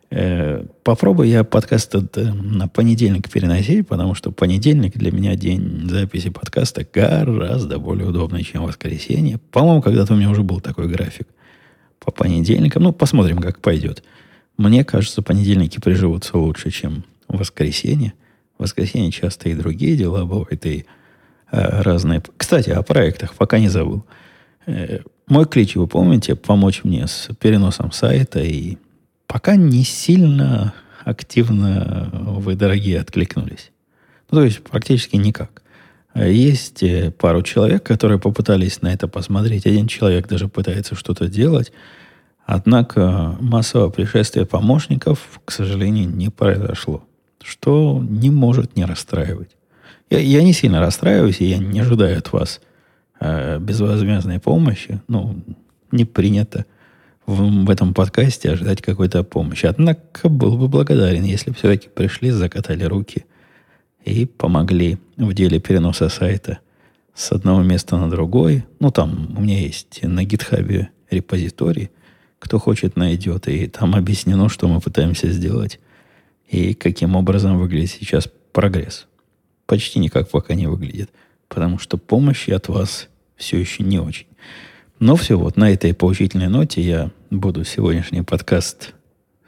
Э, 0.09 0.65
попробую 0.83 1.29
я 1.29 1.43
подкаст 1.43 1.93
э, 1.95 2.23
на 2.23 2.67
понедельник 2.67 3.29
переносить, 3.29 3.87
потому 3.87 4.15
что 4.15 4.31
понедельник 4.31 4.97
для 4.97 5.11
меня 5.11 5.35
день 5.35 5.87
записи 5.89 6.29
подкаста 6.29 6.85
гораздо 6.91 7.77
более 7.77 8.07
удобный, 8.07 8.43
чем 8.43 8.63
воскресенье. 8.63 9.39
По-моему, 9.51 9.81
когда-то 9.81 10.13
у 10.13 10.17
меня 10.17 10.29
уже 10.29 10.43
был 10.43 10.59
такой 10.59 10.87
график 10.87 11.27
по 12.07 12.11
понедельникам. 12.11 12.83
Ну, 12.83 12.93
посмотрим, 12.93 13.39
как 13.39 13.59
пойдет. 13.59 14.01
Мне 14.55 14.85
кажется, 14.85 15.21
понедельники 15.21 15.77
приживутся 15.77 16.37
лучше, 16.37 16.71
чем 16.71 17.03
воскресенье. 17.27 18.13
В 18.57 18.63
воскресенье 18.63 19.11
часто 19.11 19.49
и 19.49 19.53
другие 19.53 19.97
дела 19.97 20.23
бывают, 20.23 20.65
и 20.65 20.85
э, 21.51 21.81
разные. 21.81 22.23
Кстати, 22.37 22.69
о 22.69 22.81
проектах, 22.81 23.33
пока 23.33 23.59
не 23.59 23.67
забыл. 23.67 24.05
Э, 24.67 24.99
мой 25.27 25.45
клич, 25.47 25.75
вы 25.75 25.85
помните, 25.85 26.35
помочь 26.35 26.85
мне 26.85 27.07
с 27.07 27.27
переносом 27.41 27.91
сайта, 27.91 28.39
и 28.39 28.77
пока 29.27 29.57
не 29.57 29.83
сильно 29.83 30.73
активно 31.03 32.09
вы, 32.13 32.55
дорогие, 32.55 33.01
откликнулись. 33.01 33.71
Ну, 34.31 34.37
то 34.37 34.45
есть, 34.45 34.63
практически 34.63 35.17
никак. 35.17 35.61
Есть 36.25 36.83
э, 36.83 37.11
пару 37.11 37.41
человек, 37.43 37.83
которые 37.83 38.19
попытались 38.19 38.81
на 38.81 38.93
это 38.93 39.07
посмотреть. 39.07 39.65
Один 39.65 39.87
человек 39.87 40.27
даже 40.27 40.47
пытается 40.47 40.95
что-то 40.95 41.27
делать. 41.27 41.71
Однако 42.45 43.35
массовое 43.39 43.89
пришествие 43.89 44.45
помощников, 44.45 45.41
к 45.43 45.51
сожалению, 45.51 46.09
не 46.09 46.29
произошло, 46.29 47.03
что 47.43 48.03
не 48.07 48.29
может 48.29 48.75
не 48.75 48.85
расстраивать. 48.85 49.49
Я, 50.09 50.19
я 50.19 50.41
не 50.41 50.53
сильно 50.53 50.79
расстраиваюсь, 50.79 51.41
и 51.41 51.45
я 51.45 51.57
не 51.57 51.81
ожидаю 51.81 52.17
от 52.17 52.31
вас 52.31 52.61
э, 53.19 53.59
безвозмездной 53.59 54.39
помощи. 54.39 55.01
Ну, 55.07 55.35
не 55.91 56.05
принято 56.05 56.65
в, 57.25 57.65
в 57.65 57.69
этом 57.69 57.93
подкасте 57.93 58.51
ожидать 58.51 58.81
какой-то 58.81 59.23
помощи. 59.23 59.65
Однако 59.65 60.29
был 60.29 60.57
бы 60.57 60.67
благодарен, 60.67 61.23
если 61.23 61.51
все-таки 61.51 61.89
пришли, 61.89 62.31
закатали 62.31 62.85
руки 62.85 63.25
и 64.07 64.25
помогли 64.25 64.97
в 65.17 65.33
деле 65.33 65.59
переноса 65.59 66.07
сайта 66.07 66.59
с 67.13 67.31
одного 67.31 67.61
места 67.61 67.97
на 67.97 68.09
другой. 68.09 68.63
Ну, 68.79 68.89
там 68.89 69.35
у 69.37 69.41
меня 69.41 69.59
есть 69.59 69.99
на 70.01 70.23
гитхабе 70.23 70.89
репозиторий, 71.09 71.89
кто 72.39 72.57
хочет, 72.57 72.95
найдет. 72.95 73.49
И 73.49 73.67
там 73.67 73.95
объяснено, 73.95 74.47
что 74.47 74.67
мы 74.67 74.79
пытаемся 74.79 75.29
сделать. 75.29 75.79
И 76.47 76.73
каким 76.73 77.15
образом 77.15 77.59
выглядит 77.59 77.91
сейчас 77.91 78.29
прогресс. 78.53 79.07
Почти 79.65 79.99
никак 79.99 80.29
пока 80.29 80.55
не 80.55 80.67
выглядит. 80.67 81.09
Потому 81.49 81.77
что 81.77 81.97
помощи 81.97 82.51
от 82.51 82.69
вас 82.69 83.09
все 83.35 83.59
еще 83.59 83.83
не 83.83 83.99
очень. 83.99 84.27
Но 84.99 85.15
все, 85.17 85.37
вот 85.37 85.57
на 85.57 85.71
этой 85.71 85.93
поучительной 85.93 86.47
ноте 86.47 86.81
я 86.81 87.11
буду 87.29 87.65
сегодняшний 87.65 88.21
подкаст 88.21 88.93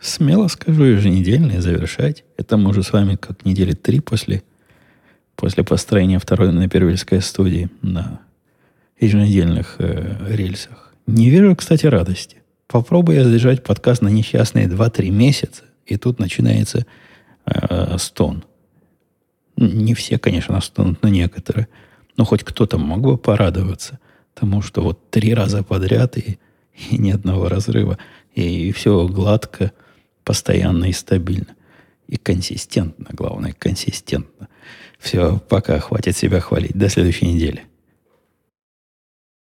смело 0.02 0.48
скажу, 0.48 0.84
еженедельный 0.84 1.60
завершать. 1.60 2.24
Это 2.38 2.58
мы 2.58 2.70
уже 2.70 2.84
с 2.84 2.94
вами 2.94 3.16
как 3.16 3.46
недели 3.46 3.74
три 3.74 4.00
после, 4.00 4.44
после 5.36 5.64
построения 5.64 6.20
второй 6.20 6.52
на 6.52 6.70
Первильской 6.70 7.22
студии 7.22 7.70
на 7.82 8.22
еженедельных 9.00 9.76
э, 9.80 10.16
рельсах. 10.30 10.94
Не 11.08 11.30
вижу, 11.30 11.56
кстати, 11.56 11.86
радости. 11.86 12.38
Попробуй 12.68 13.16
я 13.16 13.24
задержать 13.24 13.64
подкаст 13.64 14.02
на 14.02 14.10
несчастные 14.10 14.68
2-3 14.68 15.10
месяца, 15.10 15.64
и 15.86 15.98
тут 15.98 16.20
начинается 16.20 16.86
э, 17.46 17.98
стон. 17.98 18.44
Не 19.58 19.94
все, 19.94 20.20
конечно, 20.20 20.60
стонут, 20.62 21.02
но 21.02 21.10
некоторые. 21.10 21.68
Но 22.16 22.26
хоть 22.26 22.44
кто-то 22.44 22.78
мог 22.78 23.02
бы 23.02 23.18
порадоваться 23.18 24.00
тому, 24.34 24.62
что 24.62 24.82
вот 24.82 25.10
три 25.10 25.34
раза 25.34 25.64
подряд 25.64 26.18
и, 26.18 26.38
и 26.90 26.98
ни 26.98 27.12
одного 27.12 27.50
разрыва, 27.50 27.98
и, 28.34 28.70
и 28.70 28.72
все 28.72 29.08
гладко, 29.08 29.72
постоянно 30.30 30.86
и 30.86 30.94
стабильно. 30.94 31.56
И 32.08 32.18
консистентно, 32.18 33.08
главное, 33.14 33.56
консистентно. 33.58 34.48
Все, 35.00 35.40
пока, 35.50 35.80
хватит 35.80 36.16
себя 36.16 36.40
хвалить. 36.40 36.78
До 36.78 36.88
следующей 36.88 37.26
недели. 37.26 37.64